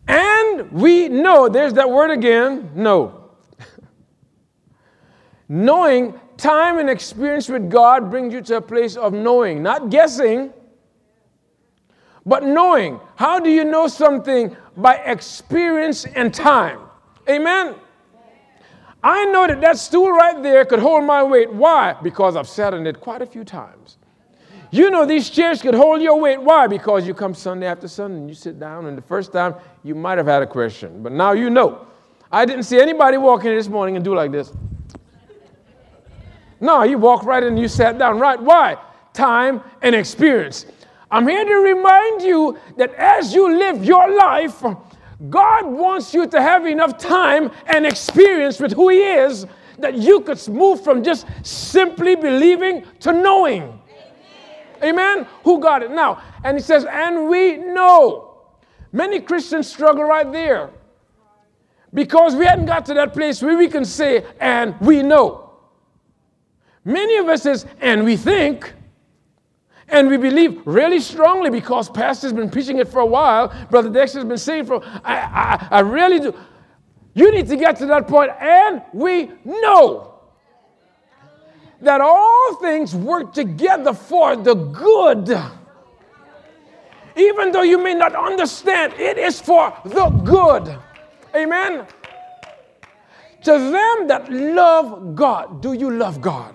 And 0.08 0.37
we 0.72 1.08
know, 1.08 1.48
there's 1.48 1.74
that 1.74 1.90
word 1.90 2.10
again, 2.10 2.70
know. 2.74 3.30
knowing, 5.48 6.18
time 6.36 6.78
and 6.78 6.88
experience 6.88 7.48
with 7.48 7.70
God 7.70 8.10
brings 8.10 8.32
you 8.32 8.40
to 8.42 8.56
a 8.56 8.60
place 8.60 8.96
of 8.96 9.12
knowing, 9.12 9.62
not 9.62 9.90
guessing, 9.90 10.52
but 12.24 12.44
knowing. 12.44 13.00
How 13.16 13.38
do 13.38 13.50
you 13.50 13.64
know 13.64 13.88
something? 13.88 14.56
By 14.76 14.96
experience 14.96 16.04
and 16.04 16.32
time. 16.32 16.80
Amen? 17.28 17.74
I 19.02 19.24
know 19.26 19.46
that 19.46 19.60
that 19.60 19.78
stool 19.78 20.10
right 20.10 20.42
there 20.42 20.64
could 20.64 20.80
hold 20.80 21.04
my 21.04 21.22
weight. 21.22 21.52
Why? 21.52 21.94
Because 22.02 22.36
I've 22.36 22.48
sat 22.48 22.74
on 22.74 22.86
it 22.86 23.00
quite 23.00 23.22
a 23.22 23.26
few 23.26 23.44
times. 23.44 23.97
You 24.70 24.90
know 24.90 25.06
these 25.06 25.30
chairs 25.30 25.62
could 25.62 25.74
hold 25.74 26.02
your 26.02 26.20
weight. 26.20 26.40
Why? 26.40 26.66
Because 26.66 27.06
you 27.06 27.14
come 27.14 27.34
Sunday 27.34 27.66
after 27.66 27.88
Sunday 27.88 28.18
and 28.18 28.28
you 28.28 28.34
sit 28.34 28.58
down, 28.60 28.86
and 28.86 28.98
the 28.98 29.02
first 29.02 29.32
time 29.32 29.54
you 29.82 29.94
might 29.94 30.18
have 30.18 30.26
had 30.26 30.42
a 30.42 30.46
question, 30.46 31.02
but 31.02 31.12
now 31.12 31.32
you 31.32 31.50
know. 31.50 31.86
I 32.30 32.44
didn't 32.44 32.64
see 32.64 32.78
anybody 32.78 33.16
walk 33.16 33.44
in 33.44 33.54
this 33.54 33.68
morning 33.68 33.96
and 33.96 34.04
do 34.04 34.14
like 34.14 34.30
this. 34.30 34.52
No, 36.60 36.82
you 36.82 36.98
walked 36.98 37.24
right 37.24 37.42
in 37.42 37.50
and 37.50 37.58
you 37.58 37.68
sat 37.68 37.98
down. 37.98 38.18
Right? 38.18 38.40
Why? 38.40 38.76
Time 39.14 39.62
and 39.80 39.94
experience. 39.94 40.66
I'm 41.10 41.26
here 41.26 41.44
to 41.44 41.54
remind 41.54 42.22
you 42.22 42.58
that 42.76 42.92
as 42.94 43.32
you 43.32 43.56
live 43.56 43.82
your 43.84 44.14
life, 44.14 44.62
God 45.30 45.66
wants 45.66 46.12
you 46.12 46.26
to 46.26 46.42
have 46.42 46.66
enough 46.66 46.98
time 46.98 47.50
and 47.66 47.86
experience 47.86 48.60
with 48.60 48.72
who 48.72 48.90
He 48.90 48.98
is 48.98 49.46
that 49.78 49.94
you 49.94 50.20
could 50.20 50.46
move 50.48 50.82
from 50.82 51.02
just 51.02 51.26
simply 51.42 52.16
believing 52.16 52.84
to 53.00 53.12
knowing. 53.12 53.80
Amen? 54.82 55.26
Who 55.44 55.60
got 55.60 55.82
it? 55.82 55.90
Now, 55.90 56.22
and 56.44 56.56
he 56.56 56.62
says, 56.62 56.84
and 56.84 57.28
we 57.28 57.56
know. 57.56 58.24
Many 58.92 59.20
Christians 59.20 59.66
struggle 59.68 60.04
right 60.04 60.30
there 60.32 60.70
because 61.92 62.34
we 62.34 62.44
hadn't 62.44 62.66
got 62.66 62.86
to 62.86 62.94
that 62.94 63.12
place 63.12 63.42
where 63.42 63.56
we 63.56 63.68
can 63.68 63.84
say, 63.84 64.24
and 64.40 64.78
we 64.80 65.02
know. 65.02 65.50
Many 66.84 67.16
of 67.16 67.28
us 67.28 67.42
says, 67.42 67.66
and 67.80 68.04
we 68.04 68.16
think, 68.16 68.72
and 69.88 70.08
we 70.08 70.16
believe 70.16 70.60
really 70.66 71.00
strongly 71.00 71.50
because 71.50 71.88
Pastor's 71.88 72.32
been 72.32 72.50
preaching 72.50 72.78
it 72.78 72.88
for 72.88 73.00
a 73.00 73.06
while, 73.06 73.52
Brother 73.70 73.90
Dexter's 73.90 74.24
been 74.24 74.38
saying 74.38 74.66
for, 74.66 74.82
I, 75.04 75.16
I, 75.16 75.68
I 75.70 75.80
really 75.80 76.18
do. 76.18 76.34
You 77.14 77.32
need 77.32 77.48
to 77.48 77.56
get 77.56 77.76
to 77.76 77.86
that 77.86 78.06
point, 78.06 78.30
and 78.40 78.82
we 78.92 79.32
know 79.44 80.17
that 81.80 82.00
all 82.00 82.56
things 82.56 82.94
work 82.94 83.32
together 83.32 83.92
for 83.92 84.36
the 84.36 84.54
good. 84.54 85.38
Even 87.16 87.52
though 87.52 87.62
you 87.62 87.82
may 87.82 87.94
not 87.94 88.14
understand, 88.14 88.92
it 88.94 89.18
is 89.18 89.40
for 89.40 89.76
the 89.84 90.08
good. 90.24 90.78
Amen. 91.34 91.86
To 93.44 93.52
them 93.52 94.08
that 94.08 94.30
love 94.30 95.14
God, 95.14 95.62
do 95.62 95.72
you 95.72 95.90
love 95.90 96.20
God? 96.20 96.54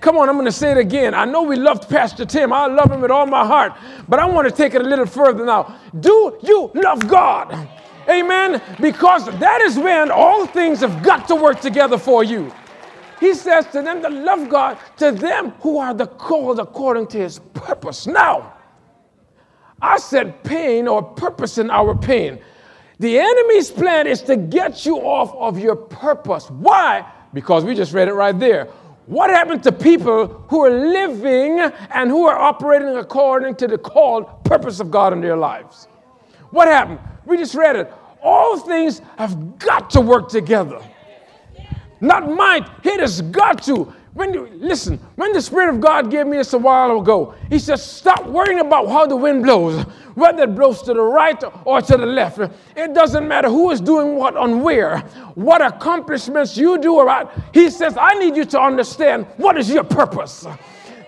Come 0.00 0.18
on, 0.18 0.28
I'm 0.28 0.34
going 0.34 0.44
to 0.44 0.52
say 0.52 0.70
it 0.70 0.76
again. 0.76 1.14
I 1.14 1.24
know 1.24 1.42
we 1.42 1.56
loved 1.56 1.88
Pastor 1.88 2.26
Tim. 2.26 2.52
I 2.52 2.66
love 2.66 2.90
him 2.90 3.00
with 3.00 3.10
all 3.10 3.26
my 3.26 3.46
heart. 3.46 3.72
But 4.06 4.20
I 4.20 4.26
want 4.26 4.46
to 4.46 4.54
take 4.54 4.74
it 4.74 4.82
a 4.82 4.84
little 4.84 5.06
further 5.06 5.46
now. 5.46 5.78
Do 5.98 6.38
you 6.42 6.70
love 6.74 7.08
God? 7.08 7.68
Amen. 8.08 8.60
Because 8.80 9.24
that 9.38 9.62
is 9.62 9.78
when 9.78 10.10
all 10.10 10.46
things 10.46 10.80
have 10.80 11.02
got 11.02 11.26
to 11.28 11.34
work 11.34 11.60
together 11.60 11.96
for 11.96 12.22
you. 12.22 12.52
He 13.24 13.32
says 13.32 13.66
to 13.68 13.80
them 13.80 14.02
that 14.02 14.12
love 14.12 14.50
God, 14.50 14.76
to 14.98 15.10
them 15.10 15.52
who 15.62 15.78
are 15.78 15.94
the 15.94 16.06
called 16.06 16.60
according 16.60 17.06
to 17.06 17.18
his 17.18 17.38
purpose. 17.54 18.06
Now, 18.06 18.52
I 19.80 19.96
said 19.96 20.44
pain 20.44 20.86
or 20.86 21.02
purpose 21.02 21.56
in 21.56 21.70
our 21.70 21.96
pain. 21.96 22.38
The 22.98 23.18
enemy's 23.18 23.70
plan 23.70 24.06
is 24.06 24.20
to 24.22 24.36
get 24.36 24.84
you 24.84 24.98
off 24.98 25.34
of 25.36 25.58
your 25.58 25.74
purpose. 25.74 26.50
Why? 26.50 27.10
Because 27.32 27.64
we 27.64 27.74
just 27.74 27.94
read 27.94 28.08
it 28.08 28.12
right 28.12 28.38
there. 28.38 28.66
What 29.06 29.30
happened 29.30 29.62
to 29.62 29.72
people 29.72 30.26
who 30.50 30.62
are 30.62 30.70
living 30.70 31.60
and 31.60 32.10
who 32.10 32.26
are 32.26 32.38
operating 32.38 32.94
according 32.98 33.54
to 33.56 33.66
the 33.66 33.78
called 33.78 34.44
purpose 34.44 34.80
of 34.80 34.90
God 34.90 35.14
in 35.14 35.22
their 35.22 35.38
lives? 35.38 35.88
What 36.50 36.68
happened? 36.68 36.98
We 37.24 37.38
just 37.38 37.54
read 37.54 37.76
it. 37.76 37.90
All 38.22 38.58
things 38.58 39.00
have 39.16 39.58
got 39.58 39.88
to 39.90 40.02
work 40.02 40.28
together. 40.28 40.82
Not 42.04 42.30
might, 42.30 42.68
has 42.84 43.22
got 43.22 43.62
to. 43.62 43.92
When 44.12 44.32
you 44.32 44.48
listen, 44.52 44.98
when 45.16 45.32
the 45.32 45.40
Spirit 45.40 45.74
of 45.74 45.80
God 45.80 46.10
gave 46.10 46.26
me 46.26 46.36
this 46.36 46.52
a 46.52 46.58
while 46.58 47.00
ago, 47.00 47.34
He 47.48 47.58
says, 47.58 47.84
Stop 47.84 48.26
worrying 48.26 48.60
about 48.60 48.88
how 48.88 49.06
the 49.06 49.16
wind 49.16 49.42
blows, 49.42 49.82
whether 50.14 50.44
it 50.44 50.54
blows 50.54 50.82
to 50.82 50.92
the 50.92 51.00
right 51.00 51.42
or 51.64 51.80
to 51.80 51.96
the 51.96 52.06
left. 52.06 52.38
It 52.76 52.94
doesn't 52.94 53.26
matter 53.26 53.48
who 53.48 53.70
is 53.70 53.80
doing 53.80 54.16
what 54.16 54.36
on 54.36 54.60
where, 54.60 54.98
what 55.34 55.62
accomplishments 55.62 56.58
you 56.58 56.78
do 56.78 56.94
or 56.94 57.06
not. 57.06 57.32
He 57.54 57.70
says, 57.70 57.96
I 57.98 58.14
need 58.14 58.36
you 58.36 58.44
to 58.44 58.60
understand 58.60 59.26
what 59.38 59.56
is 59.56 59.70
your 59.70 59.84
purpose. 59.84 60.46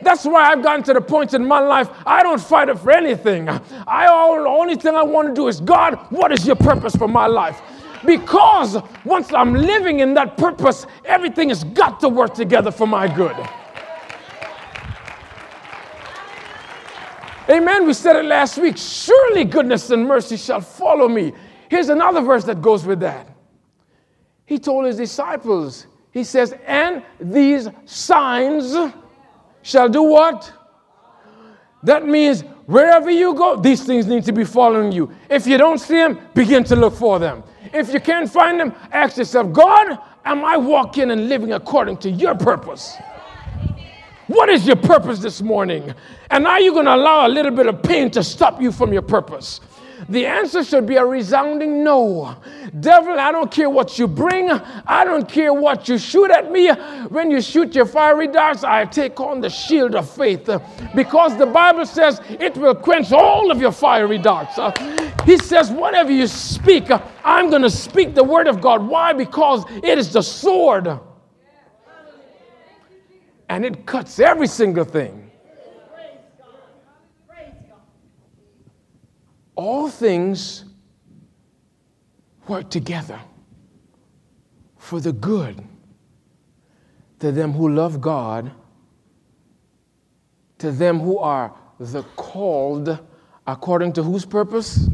That's 0.00 0.24
why 0.24 0.50
I've 0.50 0.62
gotten 0.62 0.82
to 0.84 0.94
the 0.94 1.00
point 1.00 1.34
in 1.34 1.46
my 1.46 1.60
life 1.60 1.90
I 2.06 2.22
don't 2.22 2.40
fight 2.40 2.68
it 2.70 2.78
for 2.78 2.90
anything. 2.90 3.48
I 3.48 4.06
all, 4.06 4.42
the 4.42 4.48
only 4.48 4.76
thing 4.76 4.94
I 4.94 5.02
want 5.02 5.28
to 5.28 5.34
do 5.34 5.48
is 5.48 5.60
God, 5.60 5.94
what 6.10 6.32
is 6.32 6.46
your 6.46 6.56
purpose 6.56 6.96
for 6.96 7.08
my 7.08 7.26
life? 7.26 7.60
Because 8.06 8.76
once 9.04 9.32
I'm 9.32 9.52
living 9.54 10.00
in 10.00 10.14
that 10.14 10.36
purpose, 10.36 10.86
everything 11.04 11.48
has 11.48 11.64
got 11.64 12.00
to 12.00 12.08
work 12.08 12.34
together 12.34 12.70
for 12.70 12.86
my 12.86 13.12
good. 13.12 13.36
Amen. 17.48 17.86
We 17.86 17.92
said 17.92 18.16
it 18.16 18.24
last 18.24 18.58
week. 18.58 18.76
Surely 18.76 19.44
goodness 19.44 19.90
and 19.90 20.06
mercy 20.06 20.36
shall 20.36 20.60
follow 20.60 21.08
me. 21.08 21.32
Here's 21.68 21.88
another 21.88 22.20
verse 22.20 22.44
that 22.44 22.60
goes 22.60 22.84
with 22.84 23.00
that. 23.00 23.28
He 24.46 24.58
told 24.58 24.86
his 24.86 24.96
disciples, 24.96 25.86
He 26.10 26.24
says, 26.24 26.54
And 26.66 27.02
these 27.20 27.68
signs 27.84 28.92
shall 29.62 29.88
do 29.88 30.02
what? 30.02 30.52
That 31.82 32.06
means 32.06 32.42
wherever 32.66 33.10
you 33.10 33.34
go, 33.34 33.56
these 33.56 33.84
things 33.84 34.06
need 34.06 34.24
to 34.24 34.32
be 34.32 34.44
following 34.44 34.92
you. 34.92 35.10
If 35.30 35.46
you 35.46 35.58
don't 35.58 35.78
see 35.78 35.94
them, 35.94 36.18
begin 36.34 36.64
to 36.64 36.76
look 36.76 36.94
for 36.94 37.18
them. 37.18 37.42
If 37.72 37.92
you 37.92 38.00
can't 38.00 38.30
find 38.30 38.60
them, 38.60 38.74
ask 38.92 39.16
yourself, 39.16 39.52
God, 39.52 39.98
am 40.24 40.44
I 40.44 40.56
walking 40.56 41.10
and 41.10 41.28
living 41.28 41.52
according 41.52 41.98
to 41.98 42.10
your 42.10 42.34
purpose? 42.34 42.96
What 44.26 44.48
is 44.48 44.66
your 44.66 44.76
purpose 44.76 45.20
this 45.20 45.40
morning? 45.40 45.94
And 46.30 46.46
are 46.46 46.60
you 46.60 46.72
going 46.72 46.86
to 46.86 46.94
allow 46.94 47.26
a 47.26 47.30
little 47.30 47.52
bit 47.52 47.66
of 47.66 47.82
pain 47.82 48.10
to 48.12 48.24
stop 48.24 48.60
you 48.60 48.72
from 48.72 48.92
your 48.92 49.02
purpose? 49.02 49.60
The 50.08 50.26
answer 50.26 50.62
should 50.62 50.86
be 50.86 50.96
a 50.96 51.04
resounding 51.04 51.82
no. 51.82 52.36
Devil, 52.80 53.18
I 53.18 53.32
don't 53.32 53.50
care 53.50 53.70
what 53.70 53.98
you 53.98 54.06
bring. 54.06 54.50
I 54.50 55.04
don't 55.04 55.28
care 55.28 55.52
what 55.52 55.88
you 55.88 55.98
shoot 55.98 56.30
at 56.30 56.52
me. 56.52 56.70
When 57.08 57.30
you 57.30 57.40
shoot 57.40 57.74
your 57.74 57.86
fiery 57.86 58.28
darts, 58.28 58.62
I 58.62 58.84
take 58.84 59.18
on 59.20 59.40
the 59.40 59.50
shield 59.50 59.94
of 59.94 60.08
faith 60.08 60.48
because 60.94 61.36
the 61.38 61.46
Bible 61.46 61.86
says 61.86 62.20
it 62.28 62.56
will 62.56 62.74
quench 62.74 63.12
all 63.12 63.50
of 63.50 63.60
your 63.60 63.72
fiery 63.72 64.18
darts. 64.18 64.58
He 65.24 65.38
says, 65.38 65.70
whatever 65.70 66.12
you 66.12 66.26
speak, 66.26 66.90
I'm 67.24 67.50
going 67.50 67.62
to 67.62 67.70
speak 67.70 68.14
the 68.14 68.24
word 68.24 68.46
of 68.46 68.60
God. 68.60 68.86
Why? 68.86 69.12
Because 69.12 69.64
it 69.82 69.98
is 69.98 70.12
the 70.12 70.22
sword 70.22 71.00
and 73.48 73.64
it 73.64 73.86
cuts 73.86 74.18
every 74.18 74.48
single 74.48 74.84
thing. 74.84 75.25
All 79.56 79.88
things 79.88 80.64
work 82.46 82.70
together 82.70 83.18
for 84.76 85.00
the 85.00 85.12
good 85.12 85.64
to 87.18 87.32
them 87.32 87.52
who 87.52 87.68
love 87.68 88.00
God, 88.00 88.52
to 90.58 90.70
them 90.70 91.00
who 91.00 91.18
are 91.18 91.54
the 91.80 92.02
called 92.14 92.98
according 93.46 93.92
to 93.94 94.02
whose 94.02 94.24
purpose? 94.24 94.88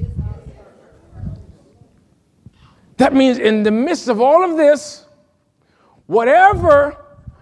That 2.97 3.13
means 3.13 3.39
in 3.39 3.65
the 3.65 3.71
midst 3.71 4.09
of 4.09 4.21
all 4.21 4.49
of 4.49 4.57
this, 4.57 5.07
whatever, 6.07 6.97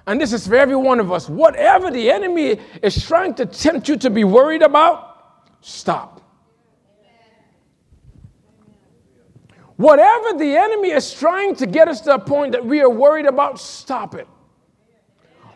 and 0.07 0.21
this 0.21 0.33
is 0.33 0.47
for 0.47 0.57
every 0.57 0.77
one 0.77 1.01
of 1.01 1.13
us, 1.13 1.29
whatever 1.29 1.91
the 1.91 2.11
enemy 2.11 2.59
is 2.83 3.05
trying 3.05 3.35
to 3.35 3.47
tempt 3.47 3.89
you 3.89 3.97
to 3.99 4.11
be 4.11 4.25
worried 4.25 4.63
about, 4.63 5.19
stop. 5.61 6.20
Whatever 9.81 10.37
the 10.37 10.59
enemy 10.59 10.91
is 10.91 11.11
trying 11.11 11.57
to 11.57 11.65
get 11.65 11.89
us 11.89 12.03
to 12.03 12.13
a 12.13 12.19
point 12.19 12.53
that 12.53 12.63
we 12.63 12.83
are 12.83 12.91
worried 12.91 13.25
about, 13.25 13.59
stop 13.59 14.15
it. 14.15 14.29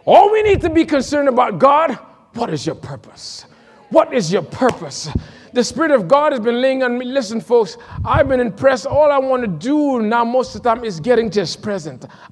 All 0.07 0.33
we 0.33 0.43
need 0.43 0.63
to 0.63 0.71
be 0.71 0.87
concerned 0.87 1.29
about, 1.29 1.59
God, 1.59 1.99
what 2.33 2.49
is 2.49 2.65
your 2.65 2.75
purpose? 2.75 3.45
What 3.91 4.15
is 4.15 4.33
your 4.33 4.41
purpose? 4.41 5.11
The 5.55 5.62
Spirit 5.62 5.93
of 5.93 6.09
God 6.09 6.33
has 6.33 6.40
been 6.40 6.61
laying 6.61 6.83
on 6.83 6.99
me. 6.99 7.05
Listen, 7.05 7.40
folks, 7.40 7.79
I've 8.05 8.29
been 8.29 8.40
impressed. 8.40 8.87
All 8.87 9.12
I 9.12 9.19
want 9.19 9.43
to 9.43 9.47
do 9.47 10.03
now, 10.03 10.25
most 10.25 10.57
of 10.57 10.64
the 10.64 10.75
time, 10.75 10.85
is 10.85 10.99
getting 10.99 11.31
to 11.31 11.40
His. 11.40 11.57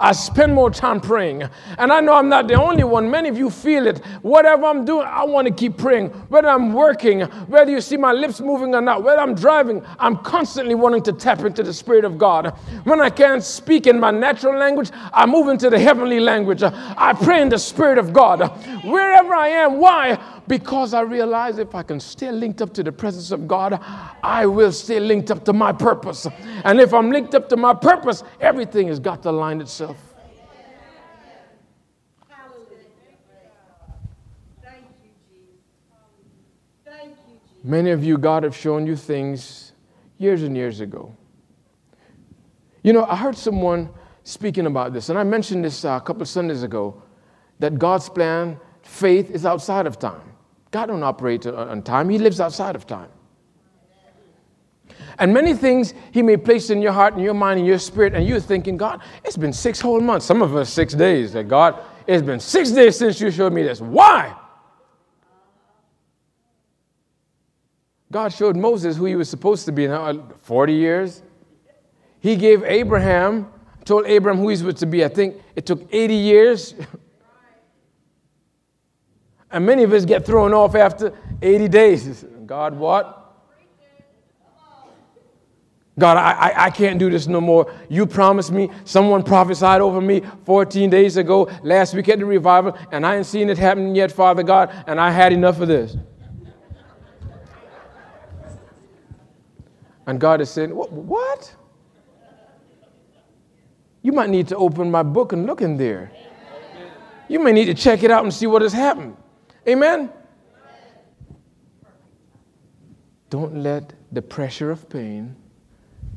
I 0.01 0.11
spend 0.11 0.53
more 0.53 0.73
time 0.73 1.01
praying. 1.01 1.45
And 1.79 1.93
I 1.93 2.01
know 2.01 2.15
I'm 2.15 2.29
not 2.29 2.49
the 2.49 2.55
only 2.55 2.83
one. 2.83 3.09
Many 3.09 3.29
of 3.29 3.39
you 3.39 3.49
feel 3.49 3.87
it. 3.87 4.05
Whatever 4.23 4.65
I'm 4.65 4.85
doing, 4.85 5.07
I 5.07 5.23
want 5.23 5.47
to 5.47 5.55
keep 5.55 5.77
praying. 5.77 6.09
Whether 6.31 6.49
I'm 6.49 6.73
working, 6.73 7.21
whether 7.47 7.71
you 7.71 7.81
see 7.81 7.97
my 7.97 8.11
lips 8.11 8.41
moving 8.41 8.75
or 8.75 8.81
not, 8.81 9.05
whether 9.05 9.21
I'm 9.21 9.37
driving, 9.37 9.85
I'm 10.01 10.17
constantly 10.17 10.75
wanting 10.75 11.05
to 11.05 11.13
tap 11.13 11.41
into 11.41 11.63
the 11.63 11.73
Spirit 11.73 12.05
of 12.05 12.19
God. 12.19 12.49
When 12.83 13.01
I 13.01 13.09
can't 13.09 13.45
speak 13.45 13.87
in 13.87 14.01
my 14.01 14.11
natural 14.11 14.59
language, 14.59 14.91
I 15.13 15.27
move 15.27 15.47
into 15.47 15.71
the 15.71 15.79
heavenly 15.79 16.19
language. 16.19 16.65
I 16.65 17.13
pray 17.13 17.41
in 17.41 17.51
the 17.51 17.59
Spirit 17.59 17.99
of 17.99 18.13
God. 18.13 18.41
Wherever 18.83 19.33
I 19.33 19.47
am, 19.47 19.79
why? 19.79 20.19
Because 20.47 20.95
I 20.95 21.01
realize 21.01 21.59
if 21.59 21.75
I 21.75 21.83
can 21.83 22.01
stay 22.01 22.31
linked 22.33 22.61
up 22.63 22.75
to 22.75 22.83
the 22.83 22.93
presence 22.93 23.31
of 23.31 23.47
God, 23.47 23.81
I 24.23 24.47
will 24.47 24.73
stay 24.73 25.01
linked 25.01 25.31
up 25.31 25.45
to 25.45 25.53
my 25.53 25.73
purpose. 25.73 26.27
And 26.65 26.81
if 26.81 26.93
I'm 26.93 27.11
linked 27.11 27.35
up 27.35 27.49
to 27.51 27.57
my 27.57 27.75
purpose, 27.75 28.23
everything 28.41 28.89
has 28.89 28.99
got 28.99 29.23
to 29.23 29.31
align 29.31 29.61
itself. 29.61 29.97
Many 37.65 37.91
of 37.91 38.03
you, 38.03 38.19
God 38.19 38.43
have 38.43 38.57
shown 38.57 38.87
you 38.87 38.97
things 38.97 39.73
years 40.19 40.43
and 40.43 40.57
years 40.57 40.81
ago. 40.81 41.15
You 42.83 42.93
know, 42.93 43.05
I 43.05 43.15
heard 43.15 43.37
someone 43.37 43.89
speaking 44.25 44.67
about 44.67 44.93
this, 44.93 45.09
and 45.09 45.19
I 45.19 45.23
mentioned 45.23 45.65
this 45.65 45.85
uh, 45.85 45.91
a 45.91 46.01
couple 46.01 46.23
of 46.23 46.29
Sundays 46.29 46.65
ago 46.65 47.01
that 47.61 47.79
God's 47.79 48.09
plan, 48.09 48.59
faith, 48.83 49.31
is 49.31 49.47
outside 49.47 49.87
of 49.87 50.01
time. 50.01 50.32
God 50.73 50.87
don't 50.87 51.03
operate 51.03 51.47
on 51.47 51.83
time, 51.83 52.09
He 52.09 52.19
lives 52.19 52.41
outside 52.41 52.75
of 52.75 52.87
time. 52.87 53.11
And 55.19 55.33
many 55.33 55.55
things 55.55 55.93
He 56.11 56.23
may 56.23 56.39
place 56.39 56.71
in 56.71 56.81
your 56.83 56.93
heart 56.93 57.15
and 57.15 57.23
your 57.23 57.35
mind 57.35 57.61
and 57.61 57.67
your 57.67 57.79
spirit, 57.79 58.15
and 58.15 58.27
you're 58.27 58.41
thinking, 58.41 58.79
God, 58.79 59.03
it's 59.23 59.37
been 59.37 59.53
six 59.53 59.81
whole 59.81 60.01
months. 60.01 60.27
Some 60.27 60.43
of 60.43 60.57
us, 60.57 60.71
six 60.71 60.95
days. 60.95 61.35
That 61.35 61.45
God, 61.45 61.79
it's 62.07 62.23
been 62.23 62.41
six 62.41 62.71
days 62.71 62.99
since 62.99 63.21
you 63.21 63.31
showed 63.31 63.53
me 63.53 63.63
this. 63.63 63.81
Why? 63.81 64.35
God 68.11 68.33
showed 68.33 68.57
Moses 68.57 68.97
who 68.97 69.05
he 69.05 69.15
was 69.15 69.29
supposed 69.29 69.67
to 69.67 69.73
be 69.73 69.87
now 69.87 70.05
uh, 70.05 70.23
40 70.43 70.73
years. 70.73 71.23
He 72.21 72.37
gave 72.37 72.63
Abraham, 72.65 73.51
told 73.85 74.07
Abraham 74.07 74.41
who 74.41 74.49
he 74.49 74.63
was 74.63 74.75
to 74.77 74.87
be. 74.87 75.05
I 75.05 75.09
think 75.09 75.37
it 75.55 75.67
took 75.67 75.87
80 75.93 76.15
years. 76.15 76.75
And 79.53 79.67
many 79.67 79.83
of 79.83 79.93
us 79.93 80.05
get 80.05 80.25
thrown 80.25 80.55
off 80.55 80.75
after 80.75 81.13
80 81.43 81.69
days. 81.69 82.25
God, 82.47 82.75
what? 82.75 83.19
God, 85.99 86.17
I, 86.17 86.33
I, 86.33 86.65
I, 86.65 86.71
can't 86.71 86.99
do 86.99 87.11
this 87.11 87.27
no 87.27 87.39
more. 87.39 87.71
You 87.91 88.07
promised 88.07 88.51
me, 88.51 88.71
someone 88.85 89.23
prophesied 89.23 89.83
over 89.83 90.01
me 90.01 90.23
14 90.47 90.89
days 90.89 91.19
ago, 91.19 91.51
last 91.63 91.93
week 91.93 92.09
at 92.09 92.19
the 92.19 92.25
revival, 92.25 92.79
and 92.91 93.05
I 93.05 93.17
ain't 93.17 93.27
seen 93.27 93.51
it 93.51 93.59
happen 93.59 93.95
yet, 93.95 94.11
Father 94.11 94.43
God, 94.43 94.73
and 94.87 94.99
I 94.99 95.11
had 95.11 95.35
enough 95.35 95.61
of 95.61 95.69
this. 95.69 95.95
And 100.07 100.19
God 100.19 100.41
is 100.41 100.49
saying, 100.49 100.71
What? 100.71 101.55
You 104.01 104.13
might 104.13 104.31
need 104.31 104.49
to 104.49 104.57
open 104.57 104.91
my 104.91 105.03
book 105.03 105.33
and 105.35 105.47
look 105.47 105.61
in 105.61 105.77
there. 105.77 106.11
You 107.29 107.39
may 107.39 107.53
need 107.53 107.67
to 107.67 107.75
check 107.75 108.03
it 108.03 108.11
out 108.11 108.25
and 108.25 108.33
see 108.33 108.47
what 108.47 108.63
has 108.63 108.73
happened. 108.73 109.17
Amen? 109.67 110.11
Don't 113.31 113.63
let 113.63 113.95
the 114.11 114.21
pressure 114.21 114.71
of 114.71 114.89
pain 114.89 115.35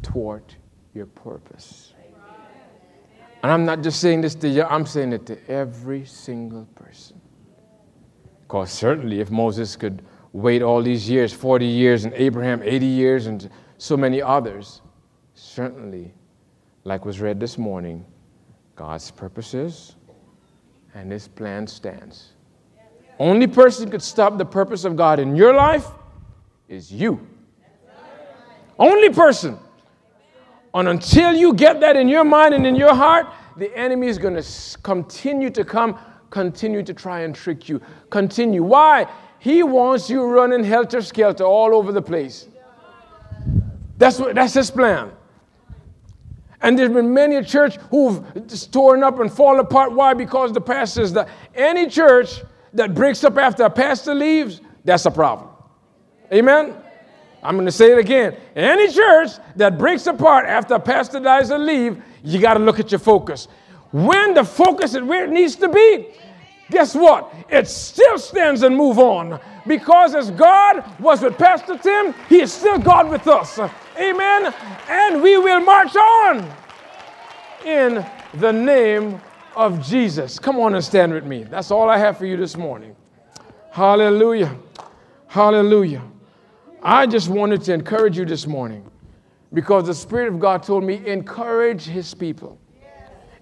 thwart 0.04 0.56
your 0.94 1.06
purpose. 1.06 1.94
And 3.44 3.52
I'm 3.52 3.64
not 3.64 3.84
just 3.84 4.02
saying 4.02 4.22
this 4.22 4.34
to 4.36 4.50
you, 4.50 4.64
I'm 4.64 4.86
saying 4.86 5.14
it 5.14 5.26
to 5.28 5.50
every 5.50 6.06
single 6.06 6.66
person. 6.76 7.22
Because 8.42 8.72
certainly, 8.72 9.20
if 9.20 9.30
Moses 9.30 9.76
could 9.76 10.02
wait 10.34 10.62
all 10.62 10.82
these 10.82 11.10
years 11.10 11.32
40 11.32 11.66
years, 11.66 12.06
and 12.06 12.14
Abraham 12.16 12.62
80 12.64 12.86
years, 12.86 13.28
and 13.28 13.50
so 13.78 13.96
many 13.96 14.22
others 14.22 14.82
certainly, 15.36 16.14
like 16.84 17.06
was 17.06 17.22
read 17.22 17.40
this 17.40 17.58
morning, 17.58 18.06
God's 18.76 19.12
purposes 19.12 19.96
and 20.94 21.12
His 21.12 21.28
plan 21.28 21.68
stands. 21.68 22.35
Only 23.19 23.47
person 23.47 23.89
could 23.89 24.01
stop 24.01 24.38
the 24.38 24.45
purpose 24.45 24.84
of 24.84 24.95
God 24.95 25.19
in 25.19 25.36
your 25.36 25.54
life 25.54 25.88
is 26.67 26.91
you. 26.91 27.25
Only 28.78 29.10
person. 29.10 29.58
And 30.73 30.89
until 30.89 31.34
you 31.34 31.54
get 31.54 31.80
that 31.80 31.95
in 31.95 32.10
your 32.10 32.25
mind 32.25 32.54
and 32.54 32.67
in 32.67 32.75
your 32.75 32.93
heart, 32.93 33.28
the 33.56 33.75
enemy 33.78 34.08
is 34.08 34.17
going 34.17 34.36
to 34.36 34.78
continue 34.84 35.49
to 35.51 35.63
come, 35.63 35.97
continue 36.30 36.84
to 36.84 36.93
try 36.93 37.21
and 37.21 37.34
trick 37.34 37.69
you. 37.69 37.82
Continue. 38.10 38.63
Why? 38.63 39.08
He 39.39 39.63
wants 39.63 40.10
you 40.10 40.25
running 40.25 40.65
helter 40.65 41.01
skelter 41.01 41.45
all 41.45 41.73
over 41.73 41.93
the 41.93 42.01
place. 42.01 42.49
That's, 43.97 44.19
what, 44.19 44.36
that's 44.36 44.54
his 44.54 44.69
plan. 44.69 45.12
And 46.62 46.78
there's 46.78 46.91
been 46.91 47.13
many 47.13 47.38
a 47.38 47.43
church 47.43 47.78
who've 47.91 48.23
torn 48.71 49.04
up 49.04 49.19
and 49.19 49.32
fallen 49.32 49.60
apart. 49.60 49.93
Why? 49.93 50.13
Because 50.13 50.51
the 50.51 50.60
pastor 50.60 51.01
is 51.01 51.13
that 51.13 51.30
any 51.54 51.88
church 51.88 52.41
that 52.76 52.94
breaks 52.94 53.24
up 53.24 53.38
after 53.38 53.64
a 53.64 53.70
pastor 53.70 54.14
leaves, 54.14 54.62
that's 54.84 55.06
a 55.06 55.12
problem. 55.12 55.50
Amen? 56.32 56.76
I'm 57.42 57.56
going 57.56 57.66
to 57.66 57.72
say 57.72 57.92
it 57.92 57.98
again. 57.98 58.36
Any 58.56 58.92
church 58.92 59.32
that 59.56 59.78
breaks 59.78 60.08
apart 60.08 60.46
after 60.48 60.76
a 60.76 60.80
pastor 60.80 61.20
dies 61.20 61.52
or 61.52 61.60
leave, 61.60 62.02
you 62.24 62.40
got 62.40 62.56
to 62.56 62.60
look 62.60 62.80
at 62.80 62.92
your 62.92 63.00
focus. 63.00 63.48
When 63.92 64.34
the 64.34 64.44
focus 64.44 64.96
is 64.96 65.04
where 65.04 65.26
it 65.26 65.30
needs 65.30 65.56
to 65.58 65.70
be, 65.70 66.08
guess 66.72 66.96
what? 66.96 67.34
It 67.50 67.68
still 67.68 68.18
stands 68.18 68.64
and 68.64 68.76
move 68.76 68.98
on. 68.98 69.40
Because 69.68 70.16
as 70.16 70.32
God 70.32 70.84
was 71.00 71.22
with 71.22 71.38
Pastor 71.38 71.78
Tim, 71.78 72.14
he 72.28 72.42
is 72.42 72.52
still 72.52 72.80
God 72.80 73.10
with 73.10 73.28
us. 73.28 73.60
Amen. 73.98 74.54
And 74.90 75.22
we 75.22 75.38
will 75.38 75.62
march 75.62 75.96
on 75.96 76.52
in 77.64 78.06
the 78.36 78.52
name 78.52 79.22
of 79.56 79.86
Jesus. 79.86 80.39
Come 80.39 80.60
on 80.60 80.76
and 80.76 80.84
stand 80.84 81.13
with 81.13 81.26
me. 81.26 81.44
That's 81.44 81.72
all 81.72 81.89
I 81.89 81.98
have 81.98 82.18
for 82.18 82.26
you 82.26 82.38
this 82.38 82.58
morning. 82.58 82.96
Hallelujah. 83.72 84.56
Hallelujah. 85.28 86.04
I 86.82 87.08
just 87.08 87.30
wanted 87.30 87.62
to 87.63 87.74
encourage 87.74 88.18
you 88.18 88.26
this 88.26 88.48
morning 88.48 88.89
because 89.54 89.88
the 89.88 89.94
Spirit 89.94 90.28
of 90.28 90.39
God 90.39 90.63
told 90.63 90.84
me, 90.84 91.06
encourage 91.08 91.84
His 91.84 92.13
people. 92.13 92.60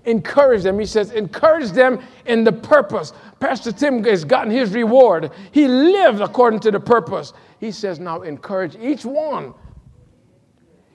Encourage 0.05 0.63
them. 0.63 0.79
He 0.79 0.85
says, 0.85 1.11
encourage 1.11 1.71
them 1.71 2.01
in 2.25 2.43
the 2.43 2.51
purpose. 2.51 3.13
Pastor 3.39 3.71
Tim 3.71 4.03
has 4.03 4.25
gotten 4.25 4.51
his 4.51 4.73
reward. 4.73 5.31
He 5.51 5.67
lived 5.67 6.19
according 6.19 6.59
to 6.61 6.71
the 6.71 6.79
purpose. 6.79 7.31
He 7.59 7.71
says, 7.71 7.99
now 7.99 8.21
encourage 8.21 8.75
each 8.75 9.05
one 9.05 9.53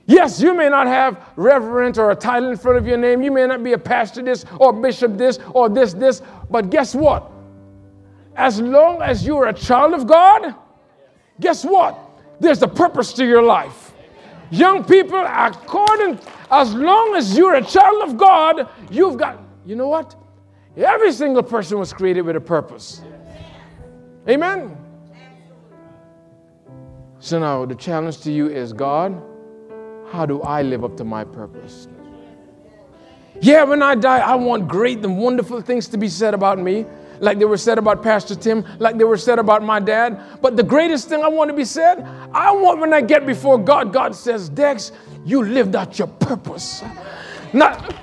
Yes, 0.08 0.40
you 0.40 0.54
may 0.54 0.70
not 0.70 0.86
have 0.86 1.22
reverend 1.36 1.98
or 1.98 2.10
a 2.12 2.16
title 2.16 2.50
in 2.50 2.56
front 2.56 2.78
of 2.78 2.86
your 2.86 2.96
name. 2.96 3.20
You 3.20 3.30
may 3.30 3.46
not 3.46 3.62
be 3.62 3.74
a 3.74 3.78
pastor 3.78 4.22
this 4.22 4.46
or 4.58 4.72
bishop 4.72 5.18
this 5.18 5.38
or 5.52 5.68
this, 5.68 5.92
this. 5.92 6.22
But 6.48 6.70
guess 6.70 6.94
what? 6.94 7.30
As 8.34 8.58
long 8.58 9.02
as 9.02 9.26
you're 9.26 9.48
a 9.48 9.52
child 9.52 9.92
of 9.92 10.06
God, 10.06 10.54
guess 11.40 11.62
what? 11.62 11.98
There's 12.40 12.62
a 12.62 12.68
purpose 12.68 13.12
to 13.14 13.26
your 13.26 13.42
life. 13.42 13.92
Young 14.50 14.82
people, 14.82 15.22
according, 15.28 16.18
as 16.50 16.72
long 16.72 17.14
as 17.14 17.36
you're 17.36 17.56
a 17.56 17.64
child 17.64 18.08
of 18.08 18.16
God, 18.16 18.66
you've 18.90 19.18
got, 19.18 19.38
you 19.66 19.76
know 19.76 19.88
what? 19.88 20.16
Every 20.74 21.12
single 21.12 21.42
person 21.42 21.78
was 21.78 21.92
created 21.92 22.22
with 22.22 22.36
a 22.36 22.40
purpose. 22.40 23.02
Amen? 24.26 24.74
So 27.18 27.38
now 27.38 27.66
the 27.66 27.74
challenge 27.74 28.22
to 28.22 28.32
you 28.32 28.48
is 28.48 28.72
God 28.72 29.27
how 30.10 30.26
do 30.26 30.42
I 30.42 30.62
live 30.62 30.84
up 30.84 30.96
to 30.96 31.04
my 31.04 31.24
purpose? 31.24 31.88
Yeah, 33.40 33.62
when 33.64 33.82
I 33.82 33.94
die, 33.94 34.18
I 34.18 34.34
want 34.34 34.66
great 34.66 35.04
and 35.04 35.18
wonderful 35.18 35.60
things 35.60 35.86
to 35.88 35.96
be 35.96 36.08
said 36.08 36.34
about 36.34 36.58
me, 36.58 36.86
like 37.20 37.38
they 37.38 37.44
were 37.44 37.56
said 37.56 37.78
about 37.78 38.02
Pastor 38.02 38.34
Tim, 38.34 38.64
like 38.78 38.98
they 38.98 39.04
were 39.04 39.16
said 39.16 39.38
about 39.38 39.62
my 39.62 39.78
dad. 39.78 40.20
But 40.40 40.56
the 40.56 40.62
greatest 40.62 41.08
thing 41.08 41.22
I 41.22 41.28
want 41.28 41.50
to 41.50 41.56
be 41.56 41.64
said, 41.64 42.02
I 42.32 42.50
want 42.50 42.80
when 42.80 42.92
I 42.92 43.00
get 43.00 43.26
before 43.26 43.58
God, 43.58 43.92
God 43.92 44.14
says, 44.14 44.48
Dex, 44.48 44.92
you 45.24 45.44
lived 45.44 45.76
out 45.76 45.98
your 45.98 46.08
purpose. 46.08 46.82
Not, 47.52 47.94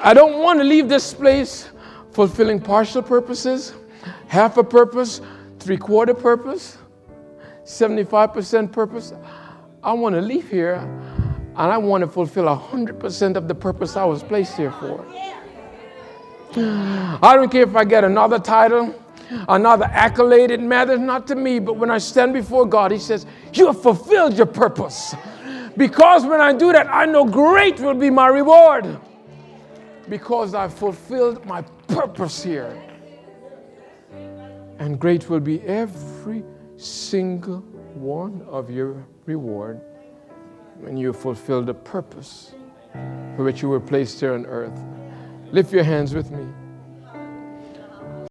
I 0.00 0.14
don't 0.14 0.38
want 0.42 0.58
to 0.60 0.64
leave 0.64 0.88
this 0.88 1.12
place 1.12 1.70
fulfilling 2.12 2.60
partial 2.60 3.02
purposes, 3.02 3.74
half 4.28 4.56
a 4.56 4.64
purpose, 4.64 5.20
three 5.58 5.76
quarter 5.76 6.14
purpose. 6.14 6.77
75% 7.68 8.72
purpose, 8.72 9.12
I 9.82 9.92
want 9.92 10.14
to 10.14 10.22
leave 10.22 10.50
here 10.50 10.76
and 10.76 11.72
I 11.72 11.76
want 11.76 12.00
to 12.00 12.08
fulfill 12.08 12.44
100% 12.44 13.36
of 13.36 13.46
the 13.46 13.54
purpose 13.54 13.94
I 13.94 14.06
was 14.06 14.22
placed 14.22 14.56
here 14.56 14.72
for. 14.72 15.04
I 16.56 17.34
don't 17.34 17.50
care 17.52 17.64
if 17.64 17.76
I 17.76 17.84
get 17.84 18.04
another 18.04 18.38
title, 18.38 18.94
another 19.50 19.84
accolade, 19.84 20.50
it 20.50 20.60
matters 20.60 20.98
not 20.98 21.26
to 21.26 21.34
me. 21.34 21.58
But 21.58 21.74
when 21.74 21.90
I 21.90 21.98
stand 21.98 22.32
before 22.32 22.64
God, 22.64 22.90
He 22.90 22.98
says, 22.98 23.26
You 23.52 23.66
have 23.66 23.82
fulfilled 23.82 24.34
your 24.34 24.46
purpose. 24.46 25.14
Because 25.76 26.24
when 26.24 26.40
I 26.40 26.54
do 26.54 26.72
that, 26.72 26.88
I 26.88 27.04
know 27.04 27.24
great 27.24 27.78
will 27.80 27.94
be 27.94 28.08
my 28.08 28.28
reward. 28.28 28.98
Because 30.08 30.54
I've 30.54 30.72
fulfilled 30.72 31.44
my 31.44 31.60
purpose 31.86 32.42
here. 32.42 32.80
And 34.78 34.98
great 34.98 35.28
will 35.28 35.40
be 35.40 35.60
every 35.62 36.42
single 36.78 37.58
one 37.94 38.42
of 38.48 38.70
your 38.70 39.04
reward 39.26 39.80
when 40.80 40.96
you 40.96 41.12
fulfill 41.12 41.62
the 41.62 41.74
purpose 41.74 42.54
for 43.36 43.44
which 43.44 43.62
you 43.62 43.68
were 43.68 43.80
placed 43.80 44.20
here 44.20 44.34
on 44.34 44.46
earth. 44.46 44.78
Lift 45.50 45.72
your 45.72 45.82
hands 45.82 46.14
with 46.14 46.30
me. 46.30 46.46